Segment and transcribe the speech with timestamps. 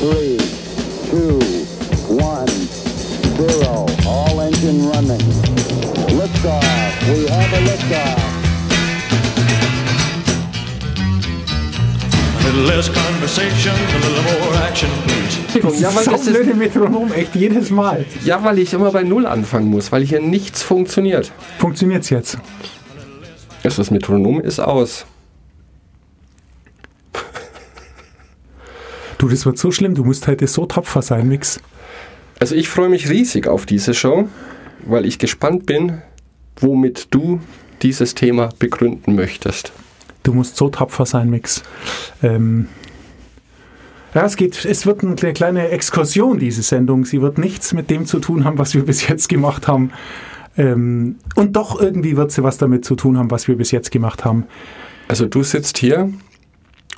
[0.00, 0.36] three,
[1.10, 1.38] two,
[2.14, 2.48] one,
[3.36, 3.86] zero.
[4.06, 5.20] All engine running.
[6.16, 6.62] Liftoff.
[7.08, 8.22] We have a liftoff.
[12.38, 15.36] A little less conversation, a little more action, please.
[15.80, 18.04] Ja, weil das Saublöde Metronom, echt jedes Mal.
[18.24, 21.32] ja, weil ich immer bei Null anfangen muss, weil hier nichts funktioniert.
[21.58, 22.36] Funktioniert's jetzt?
[23.64, 25.06] Also das Metronom ist aus.
[29.18, 29.94] Du, das wird so schlimm.
[29.94, 31.60] Du musst heute so tapfer sein, Mix.
[32.38, 34.28] Also ich freue mich riesig auf diese Show,
[34.84, 36.02] weil ich gespannt bin,
[36.60, 37.40] womit du
[37.82, 39.72] dieses Thema begründen möchtest.
[40.22, 41.62] Du musst so tapfer sein, Mix.
[42.22, 42.68] Ähm,
[44.14, 47.04] ja, es geht, es wird eine kleine Exkursion, diese Sendung.
[47.04, 49.92] Sie wird nichts mit dem zu tun haben, was wir bis jetzt gemacht haben.
[50.58, 53.90] Ähm, und doch irgendwie wird sie was damit zu tun haben, was wir bis jetzt
[53.90, 54.44] gemacht haben.
[55.08, 56.10] Also du sitzt hier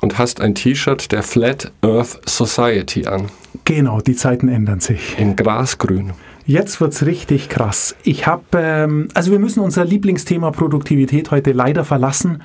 [0.01, 3.29] und hast ein T-Shirt der Flat Earth Society an,
[3.65, 5.17] Genau, die Zeiten ändern sich.
[5.19, 6.13] in Grasgrün.
[6.45, 7.95] Jetzt wird's richtig krass.
[8.03, 12.41] Ich habe, ähm, also wir müssen unser Lieblingsthema Produktivität heute leider verlassen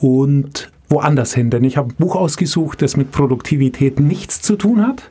[0.00, 4.86] und woanders hin, denn ich habe ein Buch ausgesucht, das mit Produktivität nichts zu tun
[4.86, 5.10] hat,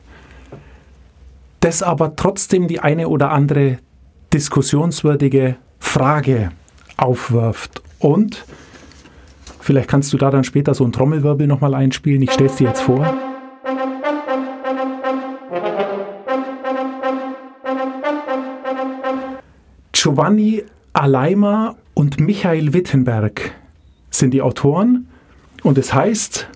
[1.60, 3.78] das aber trotzdem die eine oder andere
[4.32, 6.50] diskussionswürdige Frage
[6.96, 7.82] aufwirft.
[7.98, 8.44] Und
[9.66, 12.22] vielleicht kannst du da dann später so einen Trommelwirbel nochmal einspielen.
[12.22, 13.04] Ich stell's dir jetzt vor.
[19.92, 23.52] Giovanni Alaima und Michael Wittenberg
[24.10, 25.08] sind die Autoren
[25.64, 26.48] und es heißt,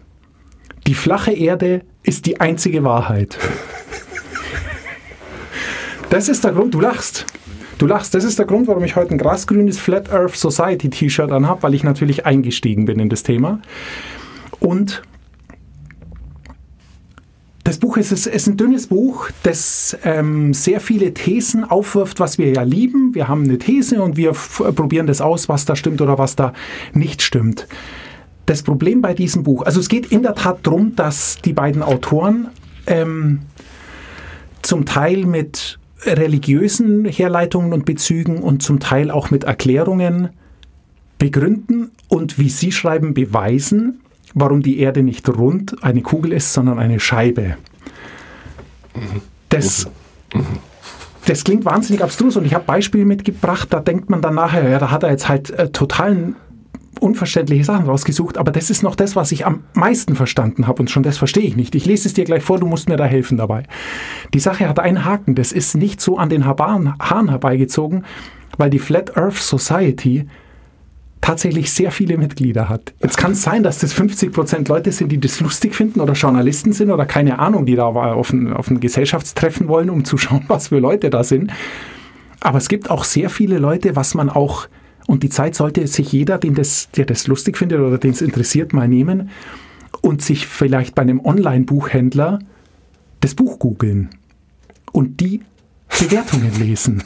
[0.87, 3.39] die flache Erde ist die einzige Wahrheit.
[6.11, 7.25] Das ist der Grund, du lachst.
[7.81, 11.33] Du lachst, das ist der Grund, warum ich heute ein grasgrünes Flat Earth Society T-Shirt
[11.33, 13.63] anhabe, weil ich natürlich eingestiegen bin in das Thema.
[14.59, 15.01] Und
[17.65, 22.53] das Buch ist, ist, ein dünnes Buch, das ähm, sehr viele Thesen aufwirft, was wir
[22.53, 23.15] ja lieben.
[23.15, 26.37] Wir haben eine These und wir f- probieren das aus, was da stimmt oder was
[26.37, 26.53] da
[26.93, 27.67] nicht stimmt.
[28.45, 31.83] Das Problem bei diesem Buch, also es geht in der Tat darum, dass die beiden
[31.83, 32.49] Autoren
[32.87, 33.41] ähm,
[34.61, 40.31] zum Teil mit religiösen Herleitungen und Bezügen und zum Teil auch mit Erklärungen
[41.19, 44.01] begründen und wie Sie schreiben, beweisen,
[44.35, 47.57] warum die Erde nicht rund eine Kugel ist, sondern eine Scheibe.
[49.49, 49.89] Das,
[51.27, 54.79] das klingt wahnsinnig abstrus und ich habe Beispiele mitgebracht, da denkt man dann nachher, ja,
[54.79, 56.37] da hat er jetzt halt äh, totalen
[57.01, 60.91] unverständliche Sachen rausgesucht, aber das ist noch das, was ich am meisten verstanden habe und
[60.91, 61.75] schon das verstehe ich nicht.
[61.75, 63.65] Ich lese es dir gleich vor, du musst mir da helfen dabei.
[64.35, 68.05] Die Sache hat einen Haken, das ist nicht so an den Haaren herbeigezogen,
[68.57, 70.27] weil die Flat Earth Society
[71.21, 72.95] tatsächlich sehr viele Mitglieder hat.
[73.03, 76.73] Jetzt kann es sein, dass das 50% Leute sind, die das lustig finden oder Journalisten
[76.73, 80.45] sind oder keine Ahnung, die da auf ein, auf ein Gesellschaftstreffen wollen, um zu schauen,
[80.49, 81.53] was für Leute da sind.
[82.41, 84.67] Aber es gibt auch sehr viele Leute, was man auch,
[85.11, 88.23] und die Zeit sollte sich jeder, den das, der das lustig findet oder den es
[88.23, 89.31] interessiert, mal nehmen
[90.03, 92.39] und sich vielleicht bei einem Online-Buchhändler
[93.19, 94.11] das Buch googeln
[94.93, 95.41] und die
[95.99, 97.03] Bewertungen lesen.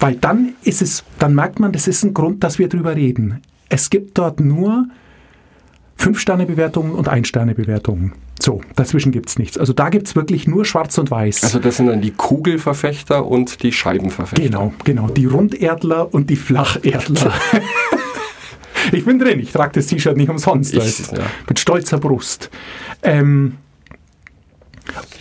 [0.00, 3.40] Weil dann ist es, dann merkt man, das ist ein Grund, dass wir drüber reden.
[3.68, 4.88] Es gibt dort nur
[5.98, 8.12] Fünf-Sterne-Bewertungen und Ein-Sterne-Bewertungen.
[8.42, 9.58] So, dazwischen gibt es nichts.
[9.58, 11.44] Also da gibt es wirklich nur schwarz und weiß.
[11.44, 14.42] Also das sind dann die Kugelverfechter und die Scheibenverfechter.
[14.42, 15.08] Genau, genau.
[15.08, 17.34] Die Runderdler und die Flacherdler.
[18.92, 20.72] ich bin drin, ich trage das T-Shirt nicht umsonst.
[20.72, 21.22] Ich- also, ja.
[21.48, 22.50] Mit stolzer Brust.
[23.02, 23.56] Ähm,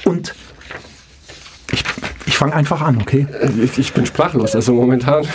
[0.06, 0.34] und
[1.72, 1.84] ich,
[2.25, 3.28] ich fange einfach an, okay?
[3.62, 5.25] Ich, ich bin sprachlos, also momentan.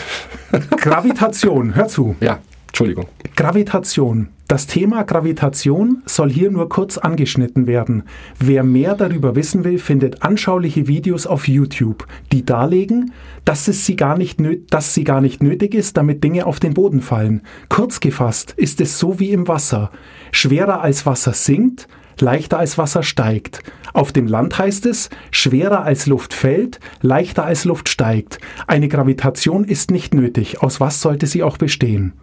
[0.78, 2.16] Gravitation, hör zu.
[2.20, 2.38] Ja,
[2.74, 3.06] Entschuldigung.
[3.36, 4.30] Gravitation.
[4.48, 8.02] Das Thema Gravitation soll hier nur kurz angeschnitten werden.
[8.40, 13.12] Wer mehr darüber wissen will, findet anschauliche Videos auf YouTube, die darlegen,
[13.44, 14.40] dass, es sie, gar nicht
[14.70, 17.42] dass sie gar nicht nötig ist, damit Dinge auf den Boden fallen.
[17.68, 19.92] Kurz gefasst ist es so wie im Wasser.
[20.32, 21.86] Schwerer als Wasser sinkt,
[22.18, 23.62] leichter als Wasser steigt.
[23.92, 28.40] Auf dem Land heißt es, schwerer als Luft fällt, leichter als Luft steigt.
[28.66, 30.60] Eine Gravitation ist nicht nötig.
[30.60, 32.14] Aus was sollte sie auch bestehen?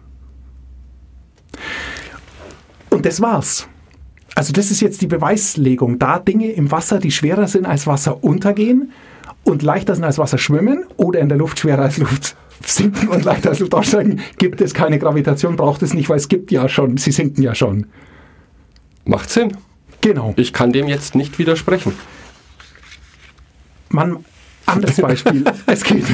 [2.90, 3.68] Und das war's.
[4.34, 5.98] Also das ist jetzt die Beweislegung.
[5.98, 8.92] Da Dinge im Wasser, die schwerer sind als Wasser, untergehen
[9.44, 13.24] und leichter sind als Wasser schwimmen oder in der Luft schwerer als Luft sinken und
[13.24, 16.68] leichter als Luft aussteigen, gibt es keine Gravitation, braucht es nicht, weil es gibt ja
[16.68, 17.86] schon, sie sinken ja schon.
[19.04, 19.56] Macht Sinn.
[20.00, 20.34] Genau.
[20.36, 21.92] Ich kann dem jetzt nicht widersprechen.
[23.88, 24.24] Man,
[24.66, 25.44] anderes Beispiel.
[25.66, 26.04] es geht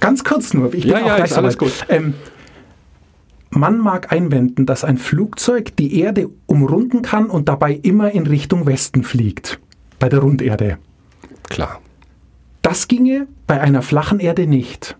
[0.00, 0.72] ganz kurz nur.
[0.74, 1.72] Ich bin Ja, auch ja, ist alles gut.
[1.88, 2.14] Ähm,
[3.56, 8.66] man mag einwenden, dass ein Flugzeug die Erde umrunden kann und dabei immer in Richtung
[8.66, 9.58] Westen fliegt.
[9.98, 10.78] Bei der Runderde.
[11.44, 11.80] Klar.
[12.62, 14.96] Das ginge bei einer flachen Erde nicht.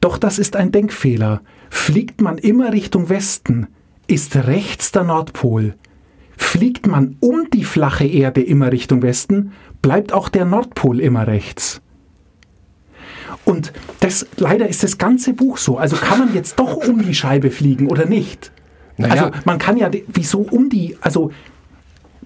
[0.00, 1.42] Doch das ist ein Denkfehler.
[1.70, 3.68] Fliegt man immer Richtung Westen,
[4.06, 5.74] ist rechts der Nordpol.
[6.36, 9.52] Fliegt man um die flache Erde immer Richtung Westen,
[9.82, 11.80] bleibt auch der Nordpol immer rechts.
[13.48, 15.78] Und das, leider ist das ganze Buch so.
[15.78, 18.52] Also kann man jetzt doch um die Scheibe fliegen oder nicht?
[18.98, 19.12] Naja.
[19.14, 21.30] Also man kann ja, wieso um die, also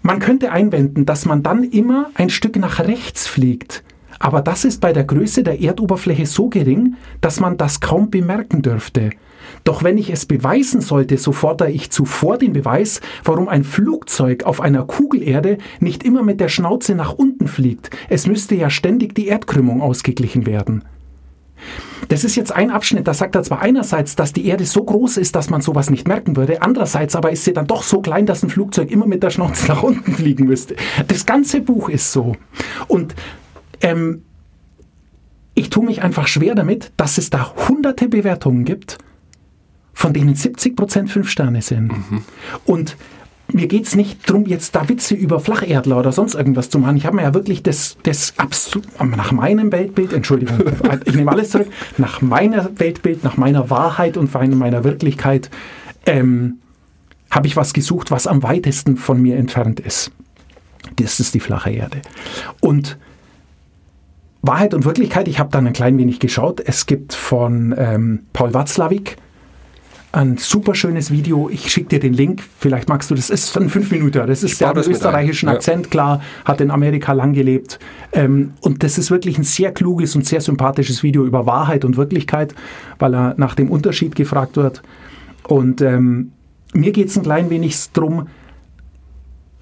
[0.02, 3.84] man könnte einwenden, dass man dann immer ein Stück nach rechts fliegt.
[4.18, 8.62] Aber das ist bei der Größe der Erdoberfläche so gering, dass man das kaum bemerken
[8.62, 9.10] dürfte.
[9.62, 14.42] Doch wenn ich es beweisen sollte, so fordere ich zuvor den Beweis, warum ein Flugzeug
[14.42, 17.90] auf einer Kugelerde nicht immer mit der Schnauze nach unten fliegt.
[18.08, 20.82] Es müsste ja ständig die Erdkrümmung ausgeglichen werden.
[22.08, 25.16] Das ist jetzt ein Abschnitt, da sagt er zwar einerseits, dass die Erde so groß
[25.16, 28.26] ist, dass man sowas nicht merken würde, andererseits aber ist sie dann doch so klein,
[28.26, 30.76] dass ein Flugzeug immer mit der Schnauze nach unten fliegen müsste.
[31.08, 32.36] Das ganze Buch ist so.
[32.88, 33.14] Und
[33.80, 34.22] ähm,
[35.54, 38.98] ich tue mich einfach schwer damit, dass es da hunderte Bewertungen gibt,
[39.92, 41.92] von denen 70 Prozent fünf Sterne sind.
[42.64, 42.96] Und
[43.54, 46.96] mir geht es nicht darum, jetzt da Witze über Flacherdler oder sonst irgendwas zu machen.
[46.96, 50.58] Ich habe mir ja wirklich das, das absolut, nach meinem Weltbild, Entschuldigung,
[51.04, 51.68] ich nehme alles zurück,
[51.98, 55.50] nach meiner Weltbild, nach meiner Wahrheit und meiner Wirklichkeit,
[56.06, 56.58] ähm,
[57.30, 60.10] habe ich was gesucht, was am weitesten von mir entfernt ist.
[60.96, 62.02] Das ist die flache Erde.
[62.60, 62.98] Und
[64.42, 66.60] Wahrheit und Wirklichkeit, ich habe dann ein klein wenig geschaut.
[66.60, 69.16] Es gibt von ähm, Paul Watzlawick
[70.12, 71.48] ein super schönes Video.
[71.48, 72.42] Ich schicke dir den Link.
[72.58, 73.30] Vielleicht magst du das.
[73.30, 74.26] Es ist ein fünf Minuten.
[74.26, 74.76] Das ist der ein.
[74.76, 75.54] österreichischen Ja.
[75.54, 77.78] Akzent, klar, hat in Amerika lang gelebt.
[78.12, 81.96] Ähm, und das ist wirklich ein sehr kluges und sehr sympathisches Video über Wahrheit und
[81.96, 82.54] Wirklichkeit,
[82.98, 84.82] weil er nach dem Unterschied gefragt wird.
[85.48, 86.32] Und ähm,
[86.74, 88.28] mir geht es ein klein wenig drum,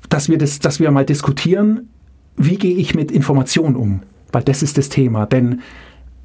[0.09, 1.89] dass wir, das, dass wir mal diskutieren,
[2.37, 4.03] wie gehe ich mit Information um?
[4.33, 5.27] Weil das ist das Thema.
[5.27, 5.61] Denn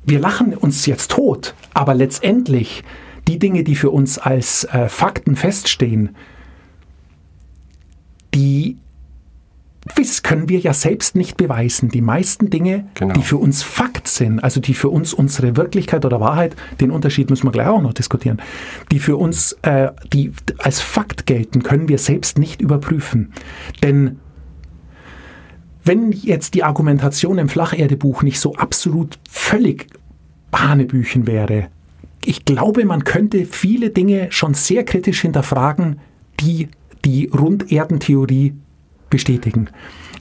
[0.04, 2.84] wir lachen uns jetzt tot, aber letztendlich
[3.28, 6.16] die Dinge, die für uns als äh, Fakten feststehen,
[8.34, 8.78] die
[9.96, 11.90] das können wir ja selbst nicht beweisen.
[11.90, 13.14] Die meisten Dinge, Genau.
[13.14, 17.30] die für uns Fakt sind, also die für uns unsere Wirklichkeit oder Wahrheit, den Unterschied
[17.30, 18.42] müssen wir gleich auch noch diskutieren,
[18.92, 23.32] die für uns äh, die als Fakt gelten, können wir selbst nicht überprüfen.
[23.84, 24.20] Denn
[25.84, 29.86] wenn jetzt die Argumentation im Flacherdebuch nicht so absolut völlig
[30.52, 31.68] Hanebüchen wäre,
[32.26, 36.00] ich glaube, man könnte viele Dinge schon sehr kritisch hinterfragen,
[36.40, 36.70] die
[37.04, 38.54] die Runderdentheorie
[39.10, 39.68] bestätigen.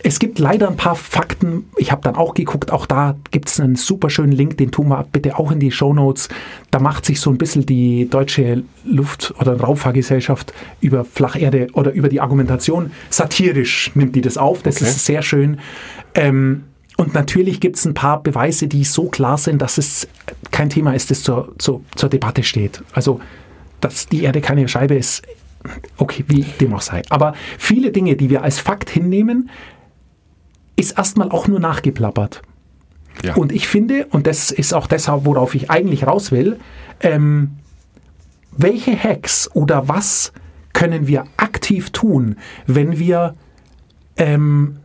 [0.07, 1.65] Es gibt leider ein paar Fakten.
[1.79, 4.89] Ich habe dann auch geguckt, auch da gibt es einen super schönen Link, den tun
[4.89, 6.29] wir bitte auch in die Show Notes.
[6.71, 10.53] Da macht sich so ein bisschen die deutsche Luft- oder Raumfahrgesellschaft
[10.83, 14.63] über Flacherde oder über die Argumentation satirisch nimmt die das auf.
[14.63, 14.85] Das Okay.
[14.91, 15.59] ist sehr schön.
[16.15, 16.65] Ähm,
[16.97, 20.09] und natürlich gibt es ein paar Beweise, die so klar sind, dass es
[20.51, 22.83] kein Thema ist, das zur, zur, zur Debatte steht.
[22.93, 23.21] Also,
[23.81, 25.23] dass die Erde keine Scheibe ist,
[25.97, 27.03] okay, wie dem auch sei.
[27.11, 29.51] Aber viele Dinge, die wir als Fakt hinnehmen,
[30.77, 32.43] ist erstmal auch nur nachgeplappert.
[33.23, 33.35] Ja.
[33.35, 36.59] Und ich finde, und das ist auch deshalb, worauf ich eigentlich raus will,
[37.01, 37.53] ähm,
[38.57, 40.33] welche Hacks oder was
[40.73, 42.37] können wir aktiv tun,
[42.67, 43.35] wenn wir,
[44.17, 44.79] ähm,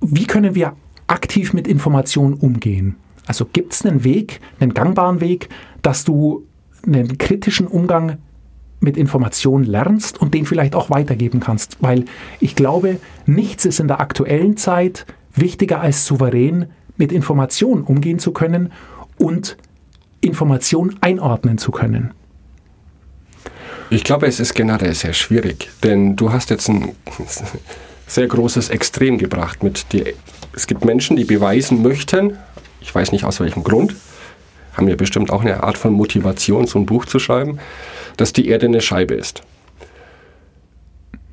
[0.00, 0.74] wie können wir
[1.06, 2.96] aktiv mit Informationen umgehen?
[3.26, 5.48] Also gibt es einen Weg, einen gangbaren Weg,
[5.82, 6.44] dass du
[6.86, 8.18] einen kritischen Umgang
[8.80, 11.78] mit Informationen lernst und den vielleicht auch weitergeben kannst.
[11.80, 12.04] Weil
[12.40, 18.32] ich glaube, nichts ist in der aktuellen Zeit wichtiger als souverän mit Informationen umgehen zu
[18.32, 18.72] können
[19.18, 19.56] und
[20.20, 22.12] Informationen einordnen zu können.
[23.90, 26.92] Ich glaube, es ist generell sehr schwierig, denn du hast jetzt ein
[28.06, 30.14] sehr großes Extrem gebracht mit dir.
[30.54, 32.38] Es gibt Menschen, die beweisen möchten,
[32.80, 33.96] ich weiß nicht aus welchem Grund,
[34.74, 37.58] haben ja bestimmt auch eine Art von Motivation, so ein Buch zu schreiben,
[38.16, 39.42] dass die Erde eine Scheibe ist.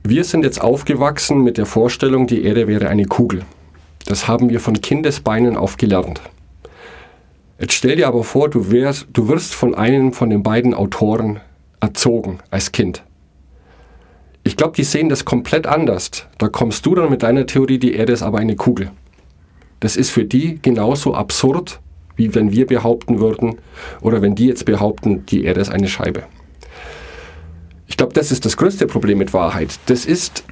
[0.04, 3.44] Wir sind jetzt aufgewachsen mit der Vorstellung, die Erde wäre eine Kugel.
[4.06, 6.22] Das haben wir von Kindesbeinen auf gelernt.
[7.60, 11.40] Jetzt stell dir aber vor, du, wärst, du wirst von einem von den beiden Autoren
[11.80, 13.04] erzogen als Kind.
[14.44, 16.28] Ich glaube, die sehen das komplett anders.
[16.38, 18.92] Da kommst du dann mit deiner Theorie, die Erde ist aber eine Kugel.
[19.80, 21.80] Das ist für die genauso absurd,
[22.16, 23.56] wie wenn wir behaupten würden,
[24.02, 26.24] oder wenn die jetzt behaupten, die Erde ist eine Scheibe.
[27.88, 29.80] Ich glaube, das ist das größte Problem mit Wahrheit.
[29.86, 30.44] Das ist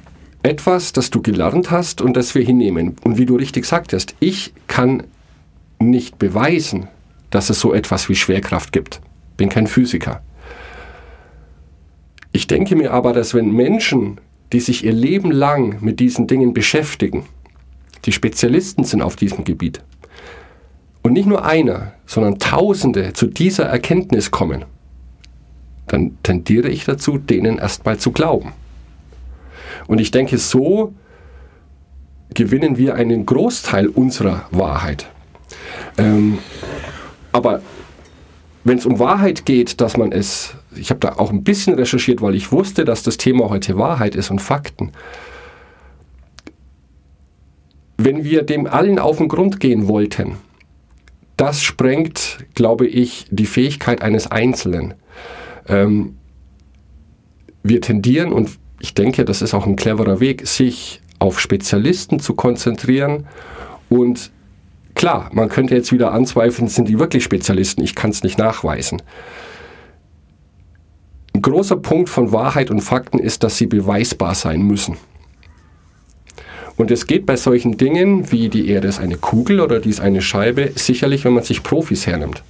[0.42, 2.96] etwas, das du gelernt hast und das wir hinnehmen.
[3.04, 5.04] Und wie du richtig sagtest, ich kann
[5.78, 6.88] nicht beweisen,
[7.30, 9.00] dass es so etwas wie Schwerkraft gibt.
[9.36, 10.22] Bin kein Physiker.
[12.32, 14.20] Ich denke mir aber, dass wenn Menschen,
[14.52, 17.26] die sich ihr Leben lang mit diesen Dingen beschäftigen,
[18.04, 19.80] die Spezialisten sind auf diesem Gebiet,
[21.02, 24.64] und nicht nur einer, sondern Tausende zu dieser Erkenntnis kommen,
[25.88, 28.52] dann tendiere ich dazu, denen erstmal zu glauben.
[29.88, 30.94] Und ich denke, so
[32.34, 35.06] gewinnen wir einen Großteil unserer Wahrheit.
[35.98, 36.38] Ähm,
[37.32, 37.60] aber
[38.64, 42.22] wenn es um Wahrheit geht, dass man es, ich habe da auch ein bisschen recherchiert,
[42.22, 44.92] weil ich wusste, dass das Thema heute Wahrheit ist und Fakten.
[47.96, 50.36] Wenn wir dem allen auf den Grund gehen wollten,
[51.36, 54.94] das sprengt, glaube ich, die Fähigkeit eines Einzelnen.
[55.66, 56.16] Ähm,
[57.62, 58.50] wir tendieren, und
[58.80, 63.26] ich denke, das ist auch ein cleverer Weg, sich auf Spezialisten zu konzentrieren
[63.88, 64.30] und
[64.94, 67.82] Klar, man könnte jetzt wieder anzweifeln, sind die wirklich Spezialisten?
[67.82, 69.02] Ich kann es nicht nachweisen.
[71.34, 74.96] Ein großer Punkt von Wahrheit und Fakten ist, dass sie beweisbar sein müssen.
[76.76, 80.00] Und es geht bei solchen Dingen wie die Erde ist eine Kugel oder die ist
[80.00, 82.42] eine Scheibe sicherlich, wenn man sich Profis hernimmt.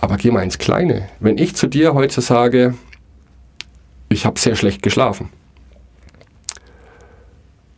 [0.00, 1.08] Aber geh mal ins Kleine.
[1.18, 2.74] Wenn ich zu dir heute sage,
[4.08, 5.30] ich habe sehr schlecht geschlafen,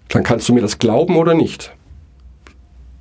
[0.09, 1.73] dann kannst du mir das glauben oder nicht.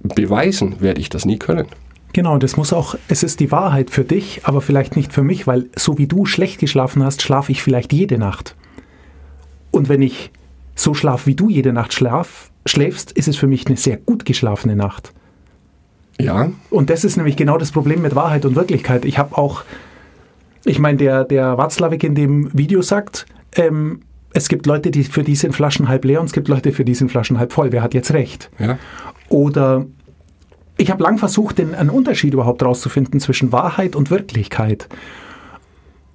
[0.01, 1.67] Beweisen werde ich das nie können.
[2.13, 5.45] Genau, das muss auch, es ist die Wahrheit für dich, aber vielleicht nicht für mich,
[5.45, 8.55] weil so wie du schlecht geschlafen hast, schlafe ich vielleicht jede Nacht.
[9.71, 10.31] Und wenn ich
[10.75, 14.25] so schlafe, wie du jede Nacht schlaf, schläfst, ist es für mich eine sehr gut
[14.25, 15.13] geschlafene Nacht.
[16.19, 16.49] Ja.
[16.69, 19.05] Und das ist nämlich genau das Problem mit Wahrheit und Wirklichkeit.
[19.05, 19.63] Ich habe auch,
[20.65, 23.25] ich meine, der, der Watzlawick in dem Video sagt,
[23.55, 24.01] ähm,
[24.33, 26.85] es gibt Leute, die für die sind Flaschen halb leer und es gibt Leute, für
[26.85, 27.71] die sind Flaschen halb voll.
[27.71, 28.49] Wer hat jetzt recht?
[28.59, 28.77] Ja.
[29.29, 29.85] Oder
[30.77, 34.87] ich habe lang versucht, den, einen Unterschied überhaupt herauszufinden zwischen Wahrheit und Wirklichkeit.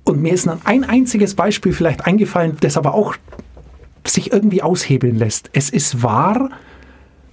[0.04, 3.16] Und mir ist dann ein einziges Beispiel vielleicht eingefallen, das aber auch
[4.06, 5.50] sich irgendwie aushebeln lässt.
[5.52, 6.50] Es ist wahr,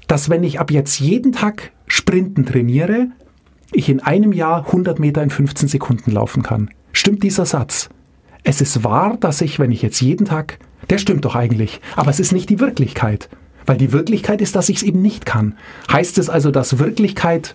[0.08, 3.08] dass wenn ich ab jetzt jeden Tag Sprinten trainiere,
[3.72, 6.70] ich in einem Jahr 100 Meter in 15 Sekunden laufen kann.
[6.92, 7.90] Stimmt dieser Satz?
[8.44, 10.60] Es ist wahr, dass ich, wenn ich jetzt jeden Tag,
[10.90, 13.30] der stimmt doch eigentlich, aber es ist nicht die Wirklichkeit.
[13.66, 15.56] Weil die Wirklichkeit ist, dass ich es eben nicht kann.
[15.92, 17.54] Heißt es also, dass Wirklichkeit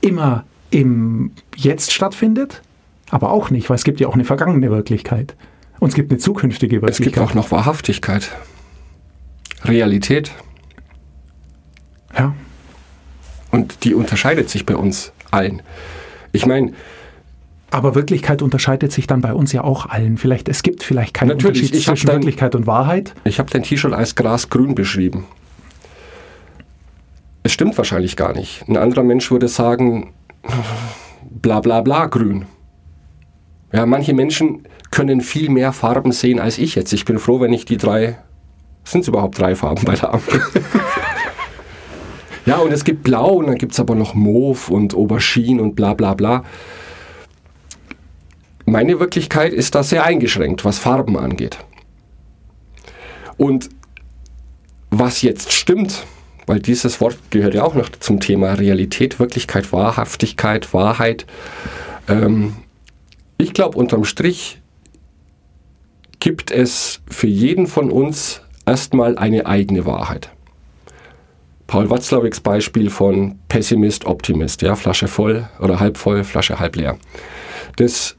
[0.00, 2.62] immer im Jetzt stattfindet?
[3.10, 5.34] Aber auch nicht, weil es gibt ja auch eine vergangene Wirklichkeit.
[5.80, 7.06] Und es gibt eine zukünftige Wirklichkeit.
[7.06, 8.30] Es gibt auch noch Wahrhaftigkeit.
[9.64, 10.30] Realität.
[12.16, 12.34] Ja.
[13.50, 15.62] Und die unterscheidet sich bei uns allen.
[16.32, 16.74] Ich meine,
[17.70, 20.16] aber Wirklichkeit unterscheidet sich dann bei uns ja auch allen.
[20.16, 23.14] Vielleicht, es gibt vielleicht keinen Natürlich, Unterschied zwischen dann- Wirklichkeit und Wahrheit.
[23.24, 25.24] ich habe dein T-Shirt als grasgrün beschrieben.
[27.42, 28.64] Es stimmt wahrscheinlich gar nicht.
[28.68, 30.12] Ein anderer Mensch würde sagen,
[31.30, 32.46] bla bla bla grün.
[33.72, 36.92] Ja, manche Menschen können viel mehr Farben sehen als ich jetzt.
[36.92, 38.18] Ich bin froh, wenn ich die drei.
[38.84, 40.40] Sind es überhaupt drei Farben bei der Ampel?
[42.46, 45.74] ja, und es gibt Blau und dann gibt es aber noch Mauve und Aubergine und
[45.76, 46.44] bla bla bla.
[48.68, 51.56] Meine Wirklichkeit ist da sehr eingeschränkt, was Farben angeht.
[53.38, 53.70] Und
[54.90, 56.04] was jetzt stimmt,
[56.46, 61.24] weil dieses Wort gehört ja auch noch zum Thema Realität, Wirklichkeit, Wahrhaftigkeit, Wahrheit.
[62.08, 62.56] Ähm,
[63.38, 64.60] ich glaube, unterm Strich
[66.20, 70.30] gibt es für jeden von uns erstmal eine eigene Wahrheit.
[71.66, 76.98] Paul Watzlawicks Beispiel von Pessimist, Optimist, ja, Flasche voll oder halb voll, Flasche halb leer.
[77.76, 78.17] Das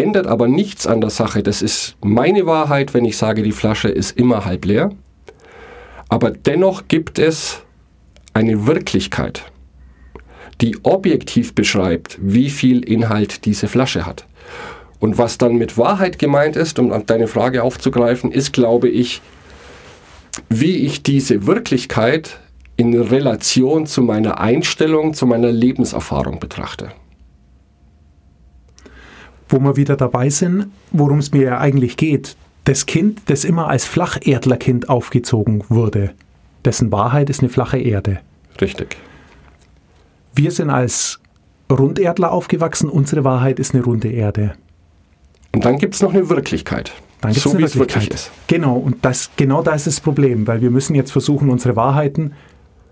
[0.00, 1.42] ändert aber nichts an der Sache.
[1.42, 4.90] Das ist meine Wahrheit, wenn ich sage, die Flasche ist immer halb leer.
[6.08, 7.62] Aber dennoch gibt es
[8.34, 9.44] eine Wirklichkeit,
[10.60, 14.26] die objektiv beschreibt, wie viel Inhalt diese Flasche hat.
[14.98, 19.22] Und was dann mit Wahrheit gemeint ist, um deine Frage aufzugreifen, ist, glaube ich,
[20.48, 22.40] wie ich diese Wirklichkeit
[22.76, 26.92] in Relation zu meiner Einstellung, zu meiner Lebenserfahrung betrachte.
[29.50, 32.36] Wo wir wieder dabei sind, worum es mir ja eigentlich geht.
[32.64, 36.12] Das Kind, das immer als Flacherdlerkind aufgezogen wurde,
[36.64, 38.20] dessen Wahrheit ist eine flache Erde.
[38.60, 38.96] Richtig.
[40.34, 41.20] Wir sind als
[41.70, 44.54] Runderdler aufgewachsen, unsere Wahrheit ist eine runde Erde.
[45.52, 46.92] Und dann gibt es noch eine Wirklichkeit.
[47.20, 48.02] Dann gibt's so eine wie es Wirklichkeit.
[48.02, 48.30] wirklich ist.
[48.46, 52.32] Genau, und das, genau da ist das Problem, weil wir müssen jetzt versuchen, unsere Wahrheiten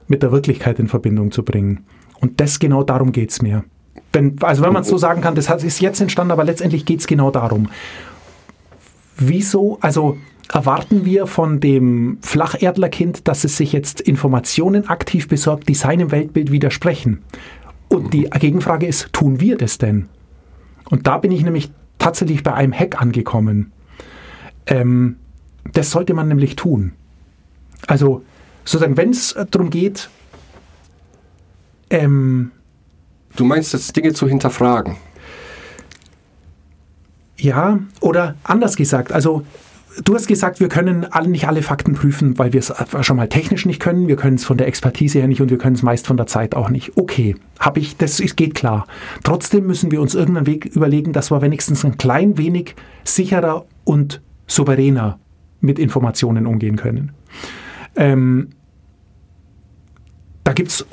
[0.07, 1.85] mit der Wirklichkeit in Verbindung zu bringen.
[2.21, 3.65] Und das genau darum geht es mir.
[4.13, 7.01] Wenn, also wenn man es so sagen kann, das ist jetzt entstanden, aber letztendlich geht
[7.01, 7.69] es genau darum.
[9.19, 10.17] Wieso, also
[10.53, 16.51] erwarten wir von dem Flacherdlerkind, dass es sich jetzt Informationen aktiv besorgt, die seinem Weltbild
[16.51, 17.23] widersprechen?
[17.89, 20.09] Und die Gegenfrage ist, tun wir das denn?
[20.91, 23.73] Und da bin ich nämlich tatsächlich bei einem Hack angekommen.
[24.67, 25.17] Ähm,
[25.73, 26.93] das sollte man nämlich tun.
[27.87, 28.23] Also
[28.65, 30.09] sozusagen, wenn es darum geht,
[31.91, 32.53] ähm,
[33.39, 34.97] Du meinst jetzt Dinge zu hinterfragen.
[37.37, 39.45] ja, oder anders gesagt, also
[40.05, 43.29] du hast gesagt, wir können alle, nicht alle Fakten prüfen, weil wir es schon mal
[43.29, 45.85] technisch nicht können, wir können es von der Expertise her nicht und wir können es
[45.85, 46.97] meist von der Zeit auch nicht.
[46.97, 48.89] Okay, habe ich, das ist, geht klar.
[49.23, 54.21] Trotzdem müssen wir uns irgendeinen Weg überlegen, dass wir wenigstens ein klein wenig sicherer und
[54.49, 55.21] souveräner
[55.61, 57.13] mit Informationen umgehen können.
[57.95, 58.49] Ähm,
[60.43, 60.87] da gibt es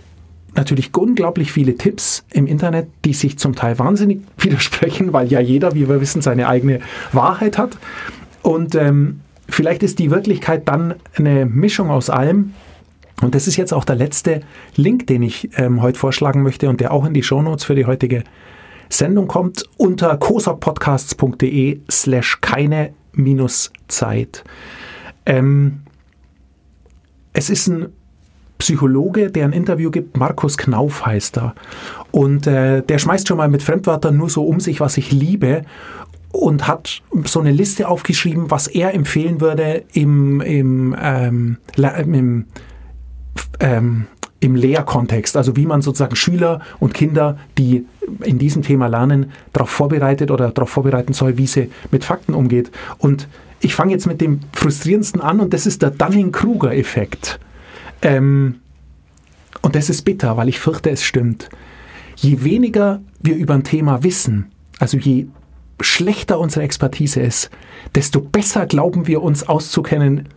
[0.55, 5.73] natürlich unglaublich viele Tipps im Internet, die sich zum Teil wahnsinnig widersprechen, weil ja jeder,
[5.73, 6.79] wie wir wissen, seine eigene
[7.11, 7.77] Wahrheit hat.
[8.41, 12.53] Und ähm, vielleicht ist die Wirklichkeit dann eine Mischung aus allem.
[13.21, 14.41] Und das ist jetzt auch der letzte
[14.75, 17.85] Link, den ich ähm, heute vorschlagen möchte und der auch in die Shownotes für die
[17.85, 18.23] heutige
[18.89, 24.43] Sendung kommt, unter kosokpodcasts.de slash keine minus Zeit.
[25.25, 25.81] Ähm,
[27.33, 27.87] es ist ein
[28.65, 31.53] Psychologe, der ein Interview gibt, Markus Knauf heißt er.
[32.09, 35.61] Und äh, der schmeißt schon mal mit Fremdwörtern nur so um sich, was ich liebe.
[36.31, 42.45] Und hat so eine Liste aufgeschrieben, was er empfehlen würde im, im, ähm, im,
[43.59, 44.07] ähm,
[44.39, 45.37] im Lehrkontext.
[45.37, 47.85] Also wie man sozusagen Schüler und Kinder, die
[48.23, 52.71] in diesem Thema lernen, darauf vorbereitet oder darauf vorbereiten soll, wie sie mit Fakten umgeht.
[52.97, 53.27] Und
[53.59, 57.39] ich fange jetzt mit dem frustrierendsten an und das ist der Dunning-Kruger-Effekt.
[58.05, 58.61] Ähm,
[59.61, 61.49] und das ist bitter, weil ich fürchte, es stimmt.
[62.15, 65.25] Je weniger wir über ein Thema wissen, also je
[65.81, 67.49] schlechter unsere Expertise ist,
[67.95, 70.29] desto besser glauben wir uns auszukennen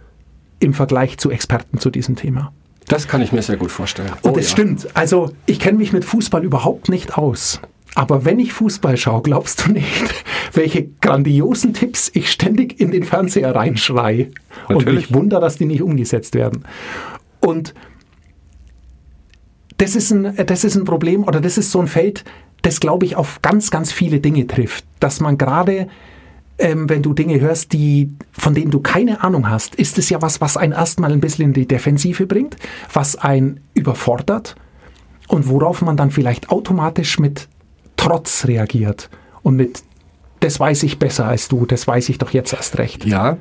[0.61, 2.53] im Vergleich zu Experten zu diesem Thema.
[2.89, 4.11] Das kann ich mir sehr gut vorstellen.
[4.23, 4.53] Und Oh das ja.
[4.53, 4.89] stimmt.
[4.95, 7.61] Also ich kenne mich mit Fußball überhaupt nicht aus.
[7.95, 13.05] Aber wenn ich Fußball schaue, glaubst du nicht, welche grandiosen Tipps ich ständig in den
[13.05, 14.31] Fernseher reinschrei.
[14.69, 15.11] Und Natürlich.
[15.11, 16.65] mich wundere, dass die nicht umgesetzt werden.
[17.49, 17.73] Und
[19.79, 22.25] das ist ein, das ist ein Problem oder das ist so ein Feld,
[22.61, 24.85] das, glaube ich, auf ganz, ganz viele Dinge trifft.
[25.01, 25.89] Dass man gerade,
[26.59, 30.21] ähm, wenn du Dinge hörst, die, von denen du keine Ahnung hast, ist es ja
[30.21, 32.57] was, was einen erstmal ein bisschen in die Defensive bringt,
[32.93, 34.55] was einen überfordert
[35.29, 37.49] und worauf man dann vielleicht automatisch mit
[37.97, 39.09] Trotz reagiert
[39.43, 39.83] und mit
[40.41, 43.05] das weiß ich besser als du, das weiß ich doch jetzt erst recht.
[43.05, 43.39] Ja,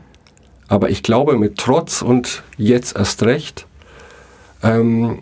[0.67, 3.66] aber ich glaube mit Trotz und jetzt erst recht,
[4.63, 5.20] ähm,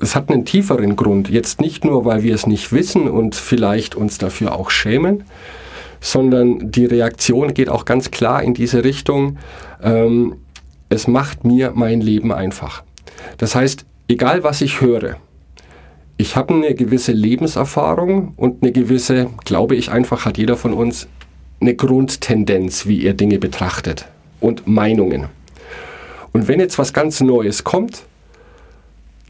[0.00, 1.28] es hat einen tieferen Grund.
[1.28, 5.24] Jetzt nicht nur, weil wir es nicht wissen und vielleicht uns dafür auch schämen,
[6.00, 9.38] sondern die Reaktion geht auch ganz klar in diese Richtung,
[9.82, 10.36] ähm,
[10.88, 12.82] es macht mir mein Leben einfach.
[13.36, 15.16] Das heißt, egal was ich höre,
[16.16, 21.08] ich habe eine gewisse Lebenserfahrung und eine gewisse, glaube ich einfach, hat jeder von uns
[21.60, 24.06] eine Grundtendenz, wie er Dinge betrachtet
[24.40, 25.28] und Meinungen.
[26.32, 28.04] Und wenn jetzt was ganz Neues kommt,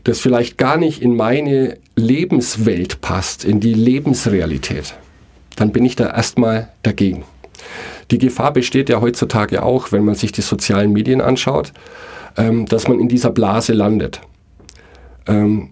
[0.04, 4.94] das vielleicht gar nicht in meine Lebenswelt passt, in die Lebensrealität,
[5.56, 7.24] dann bin ich da erstmal dagegen.
[8.10, 11.72] Die Gefahr besteht ja heutzutage auch, wenn man sich die sozialen Medien anschaut,
[12.36, 14.20] ähm, dass man in dieser Blase landet.
[15.26, 15.70] Ähm,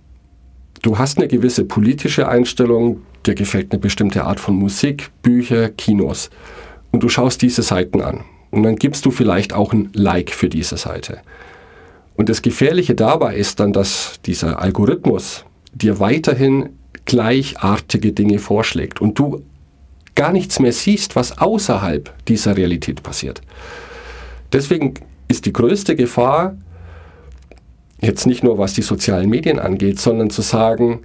[0.82, 6.30] du hast eine gewisse politische Einstellung, dir gefällt eine bestimmte Art von Musik, Bücher, Kinos.
[6.92, 8.24] Und du schaust diese Seiten an.
[8.50, 11.20] Und dann gibst du vielleicht auch ein Like für diese Seite.
[12.16, 16.70] Und das Gefährliche dabei ist dann, dass dieser Algorithmus dir weiterhin
[17.04, 19.42] gleichartige Dinge vorschlägt und du
[20.14, 23.40] gar nichts mehr siehst, was außerhalb dieser Realität passiert.
[24.52, 24.94] Deswegen
[25.28, 26.56] ist die größte Gefahr,
[28.00, 31.00] jetzt nicht nur was die sozialen Medien angeht, sondern zu sagen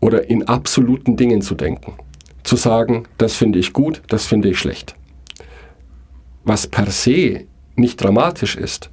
[0.00, 1.94] oder in absoluten Dingen zu denken.
[2.42, 4.94] Zu sagen, das finde ich gut, das finde ich schlecht.
[6.48, 7.44] Was per se
[7.76, 8.88] nicht dramatisch ist,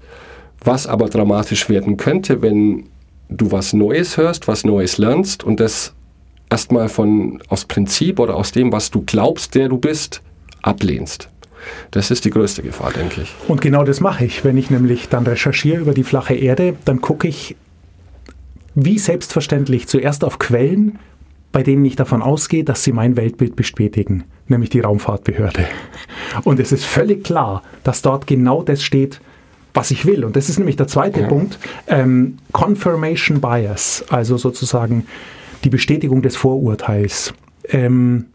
[0.62, 2.90] was aber dramatisch werden könnte, wenn
[3.30, 5.94] du was Neues hörst, was Neues lernst und das
[6.50, 10.22] erstmal von aus Prinzip oder aus dem, was du glaubst, der du bist,
[10.64, 11.30] ablehnst.
[11.92, 13.34] Das ist die größte Gefahr, denke ich.
[13.48, 14.44] Und genau das mache ich.
[14.44, 17.56] Wenn ich nämlich dann recherchiere über die flache Erde, dann gucke ich
[18.76, 21.00] wie selbstverständlich zuerst auf Quellen,
[21.56, 25.66] bei denen ich davon ausgehe, dass sie mein Weltbild bestätigen, nämlich die Raumfahrtbehörde.
[26.44, 29.22] Und es ist völlig klar, dass dort genau das steht,
[29.74, 30.26] was ich will.
[30.26, 31.28] Und das ist nämlich der zweite Ja.
[31.28, 35.06] Punkt, ähm, Confirmation Bias, also sozusagen
[35.64, 37.34] die Bestätigung des Vorurteils.
[37.70, 38.26] Ähm,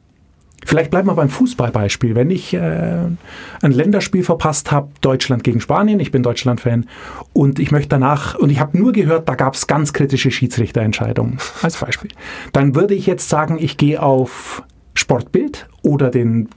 [0.65, 2.15] Vielleicht bleiben wir beim Fußballbeispiel.
[2.15, 6.87] Wenn ich äh, ein Länderspiel verpasst habe, Deutschland gegen Spanien, ich bin Deutschland-Fan,
[7.33, 11.39] und ich möchte danach, und ich habe nur gehört, da gab es ganz kritische Schiedsrichterentscheidungen,
[11.63, 12.11] als Beispiel,
[12.53, 14.63] dann würde ich jetzt sagen, ich gehe auf
[14.95, 16.49] Sportbild oder den,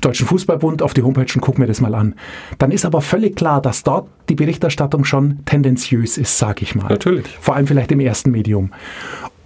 [0.00, 2.14] Deutschen Fußballbund auf die Homepage und gucke mir das mal an.
[2.58, 6.88] Dann ist aber völlig klar, dass dort die Berichterstattung schon tendenziös ist, sage ich mal.
[6.88, 7.26] Natürlich.
[7.40, 8.72] Vor allem vielleicht im ersten Medium.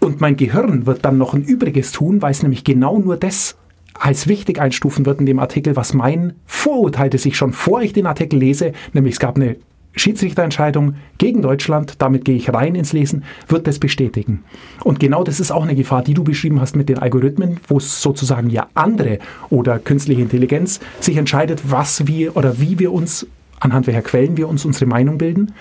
[0.00, 3.56] Und mein Gehirn wird dann noch ein Übriges tun, weil es nämlich genau nur das
[3.98, 7.92] als wichtig einstufen wird in dem Artikel, was mein Vorurteil, das ich schon vor ich
[7.92, 9.56] den Artikel lese, nämlich es gab eine
[9.98, 14.44] Schiedsrichterentscheidung gegen Deutschland, damit gehe ich rein ins Lesen, wird das bestätigen.
[14.84, 17.78] Und genau das ist auch eine Gefahr, die du beschrieben hast mit den Algorithmen, wo
[17.78, 19.18] es sozusagen ja andere
[19.50, 23.26] oder künstliche Intelligenz sich entscheidet, was wir oder wie wir uns,
[23.58, 25.52] anhand welcher Quellen wir uns unsere Meinung bilden.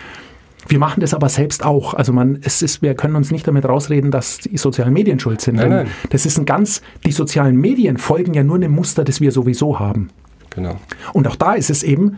[0.67, 1.93] Wir machen das aber selbst auch.
[1.93, 5.41] Also man, es ist, wir können uns nicht damit rausreden, dass die sozialen Medien schuld
[5.41, 5.55] sind.
[5.55, 5.87] Nein, nein.
[6.09, 9.79] Das ist ein ganz, die sozialen Medien folgen ja nur einem Muster, das wir sowieso
[9.79, 10.09] haben.
[10.49, 10.75] Genau.
[11.13, 12.17] Und auch da ist es eben,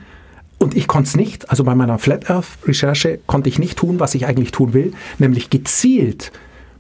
[0.58, 4.00] und ich konnte es nicht, also bei meiner Flat Earth Recherche konnte ich nicht tun,
[4.00, 6.32] was ich eigentlich tun will, nämlich gezielt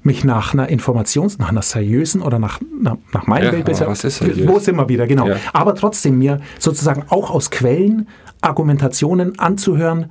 [0.02, 3.88] mich nach einer Informations-, nach einer seriösen oder nach, nach, nach meinem Ja, Bild besser.
[3.88, 4.48] was ist seriös?
[4.48, 5.28] Wo sind wir wieder, genau.
[5.28, 5.36] Ja.
[5.54, 8.08] Aber trotzdem mir sozusagen auch aus Quellen
[8.42, 10.08] Argumentationen anzuhören,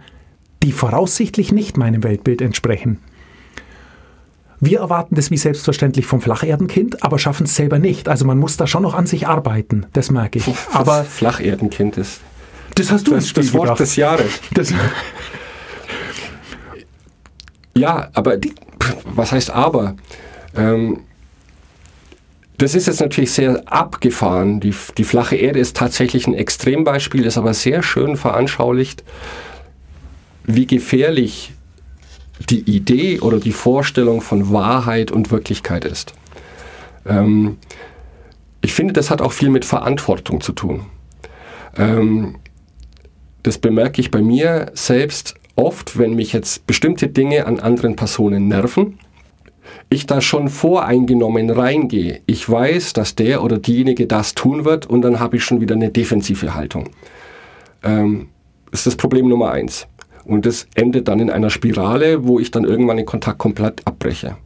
[0.68, 2.98] die voraussichtlich nicht meinem Weltbild entsprechen.
[4.61, 8.07] Wir erwarten das wie selbstverständlich vom Flacherdenkind, aber schaffen es selber nicht.
[8.07, 10.44] Also man muss da schon noch an sich arbeiten, das merke ich.
[10.74, 12.20] Aber das Flacherdenkind ist
[12.74, 13.81] das hast du ins das, Spiel das Wort gebracht.
[13.81, 14.40] des Jahres.
[14.52, 14.74] Das,
[17.74, 18.52] Ja, aber die,
[19.07, 19.96] was heißt aber?
[20.54, 21.00] Ähm,
[22.59, 24.61] das ist jetzt natürlich sehr abgefahren.
[24.61, 29.02] Die, die flache Erde ist tatsächlich ein Extrembeispiel, ist aber sehr schön veranschaulicht,
[30.48, 31.52] wie gefährlich
[32.48, 36.14] die Idee oder die Vorstellung von Wahrheit und Wirklichkeit ist.
[37.06, 37.58] Ähm,
[38.62, 40.87] ich finde, das hat auch viel mit Verantwortung zu tun.
[41.76, 42.37] Ähm,
[43.42, 48.48] das bemerke ich bei mir selbst oft, wenn mich jetzt bestimmte Dinge an anderen Personen
[48.48, 48.98] nerven.
[49.90, 52.22] Ich da schon voreingenommen reingehe.
[52.26, 55.74] Ich weiß, dass der oder diejenige das tun wird und dann habe ich schon wieder
[55.74, 56.88] eine defensive Haltung.
[57.82, 58.28] Ähm,
[58.72, 59.87] ist das Problem Nummer eins.
[60.28, 64.36] Und das endet dann in einer Spirale, wo ich dann irgendwann den Kontakt komplett abbreche.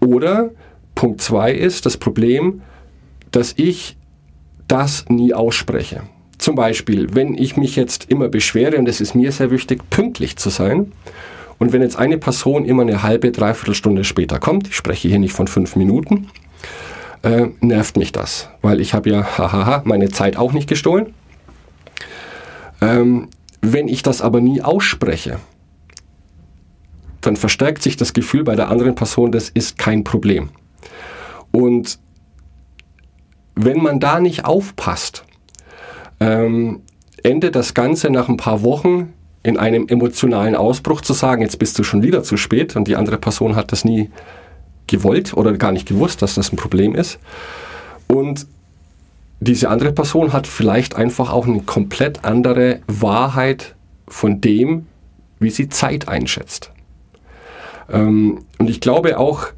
[0.00, 0.50] Oder
[0.94, 2.62] Punkt zwei ist das Problem,
[3.30, 3.98] dass ich
[4.68, 6.04] das nie ausspreche.
[6.38, 10.36] Zum Beispiel, wenn ich mich jetzt immer beschwere, und es ist mir sehr wichtig, pünktlich
[10.36, 10.90] zu sein,
[11.58, 15.18] und wenn jetzt eine Person immer eine halbe, dreiviertel Stunde später kommt, ich spreche hier
[15.18, 16.28] nicht von fünf Minuten,
[17.22, 21.12] äh, nervt mich das, weil ich habe ja, hahaha, meine Zeit auch nicht gestohlen.
[22.80, 23.28] Ähm,
[23.62, 25.38] wenn ich das aber nie ausspreche,
[27.20, 30.50] dann verstärkt sich das Gefühl bei der anderen Person, das ist kein Problem.
[31.52, 31.98] Und
[33.54, 35.24] wenn man da nicht aufpasst,
[36.18, 36.82] ähm,
[37.22, 39.12] endet das Ganze nach ein paar Wochen
[39.44, 42.96] in einem emotionalen Ausbruch zu sagen, jetzt bist du schon wieder zu spät und die
[42.96, 44.10] andere Person hat das nie
[44.86, 47.18] gewollt oder gar nicht gewusst, dass das ein Problem ist.
[48.08, 48.46] Und
[49.42, 53.74] diese andere Person hat vielleicht einfach auch eine komplett andere Wahrheit
[54.06, 54.86] von dem,
[55.40, 56.70] wie sie Zeit einschätzt.
[57.90, 59.48] Ähm, und ich glaube auch,